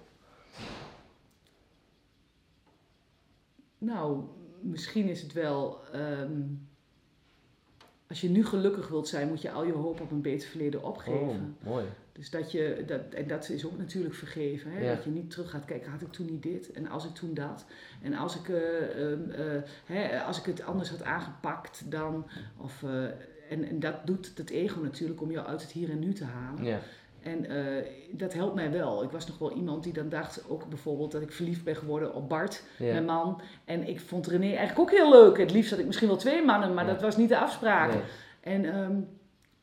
[3.79, 4.24] Nou,
[4.61, 5.81] misschien is het wel.
[5.93, 6.43] ehm,
[8.09, 10.83] als je nu gelukkig wilt zijn, moet je al je hoop op een beter verleden
[10.83, 11.57] opgeven.
[11.61, 11.87] Oh, mooi.
[12.16, 14.70] Dus dat je, dat, en dat is ook natuurlijk vergeven.
[14.70, 14.80] Hè?
[14.80, 14.94] Ja.
[14.94, 17.34] Dat je niet terug gaat kijken, had ik toen niet dit en als ik toen
[17.34, 17.64] dat.
[18.02, 22.26] En als ik, eh, ehm, eh, hè, als ik het anders had aangepakt dan.
[22.56, 23.04] Of, eh,
[23.50, 26.24] en, en dat doet het ego natuurlijk om jou uit het hier en nu te
[26.24, 26.64] halen.
[26.64, 26.78] Ja.
[27.22, 27.46] En
[28.10, 29.02] dat helpt mij wel.
[29.02, 32.14] Ik was nog wel iemand die dan dacht, ook bijvoorbeeld dat ik verliefd ben geworden
[32.14, 32.92] op Bart, Ja.
[32.92, 33.40] mijn man.
[33.64, 35.38] En ik vond René eigenlijk ook heel leuk.
[35.38, 36.92] Het liefst had ik misschien wel twee mannen, maar Ja.
[36.92, 37.92] dat was niet de afspraak.
[37.92, 38.02] Nee.
[38.40, 38.96] En ehm,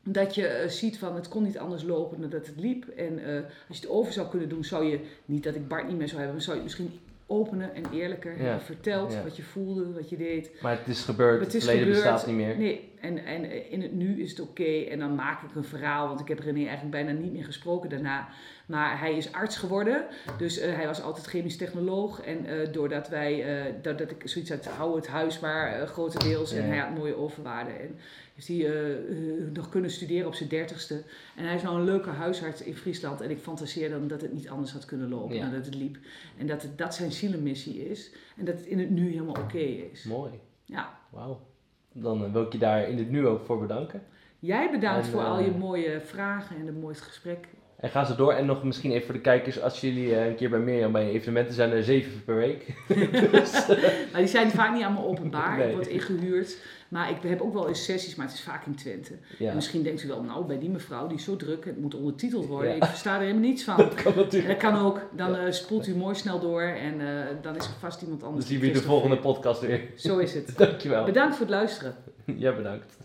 [0.04, 2.88] dat je eh, ziet van het kon niet anders lopen dan dat het liep.
[2.88, 3.34] En eh,
[3.68, 6.08] als je het over zou kunnen doen, zou je, niet dat ik Bart niet meer
[6.08, 9.22] zou hebben, maar zou je het misschien opener en eerlijker hebben verteld Ja.
[9.22, 10.50] wat je voelde, wat je deed.
[10.62, 12.12] Maar het is gebeurd, Het het, is verleden gebeurd.
[12.12, 12.56] bestaat niet meer.
[12.58, 14.64] Nee, en, en in het nu is het oké.
[14.90, 17.90] En dan maak ik een verhaal, want ik heb René eigenlijk bijna niet meer gesproken
[17.90, 18.28] daarna.
[18.66, 20.04] Maar hij is arts geworden,
[20.38, 22.20] dus eh, hij was altijd chemisch technoloog.
[22.20, 25.86] En eh, doordat wij, eh, dat, dat ik zoiets had, hou het huis maar eh,
[25.86, 26.52] grotendeels.
[26.52, 26.68] En Ja.
[26.68, 27.80] hij had mooie overwaarden.
[27.80, 27.98] En
[28.34, 31.02] heeft hij eh, eh, nog kunnen studeren op zijn dertigste.
[31.36, 33.20] En hij is nou een leuke huisarts in Friesland.
[33.20, 35.42] En ik fantaseer dan dat het niet anders had kunnen lopen Ja.
[35.42, 35.96] dan dat het liep.
[36.38, 38.12] En dat het, dat zijn zielenmissie is.
[38.36, 40.04] En dat het in het nu helemaal oké is.
[40.04, 40.30] Mooi,
[40.64, 40.98] Ja.
[41.10, 41.40] wauw.
[41.92, 44.02] Dan eh, wil ik je daar in het nu ook voor bedanken.
[44.38, 47.48] Jij bedankt En, voor al je mooie vragen en een mooi gesprek.
[47.84, 48.32] En ga zo door.
[48.32, 51.08] En nog misschien even voor de kijkers, als jullie eh, een keer bij Mirjam bij
[51.08, 52.66] evenementen zijn, er zeven per week.
[53.32, 53.66] dus,
[54.12, 55.58] Maar die zijn vaak niet allemaal openbaar.
[55.58, 55.68] Nee.
[55.68, 56.56] Ik word ingehuurd.
[56.88, 59.12] Maar ik heb ook wel eens sessies, maar het is vaak in Twente.
[59.38, 61.94] En misschien denkt u wel, nou, bij die mevrouw, die is zo druk, het moet
[61.94, 62.70] ondertiteld worden.
[62.70, 62.76] Ja.
[62.76, 63.76] Ik versta er helemaal niets van.
[63.88, 64.60] dat kan En natuurlijk.
[64.60, 65.00] dat kan ook.
[65.16, 67.06] Dan eh, spoelt u mooi snel door en eh,
[67.42, 68.46] dan is er vast iemand Dan anders.
[68.48, 69.80] zien die we de volgende podcast weer.
[69.96, 70.56] Zo is het.
[70.58, 71.04] Dankjewel.
[71.04, 71.94] Bedankt voor het luisteren.
[72.24, 72.96] Ja, bedankt.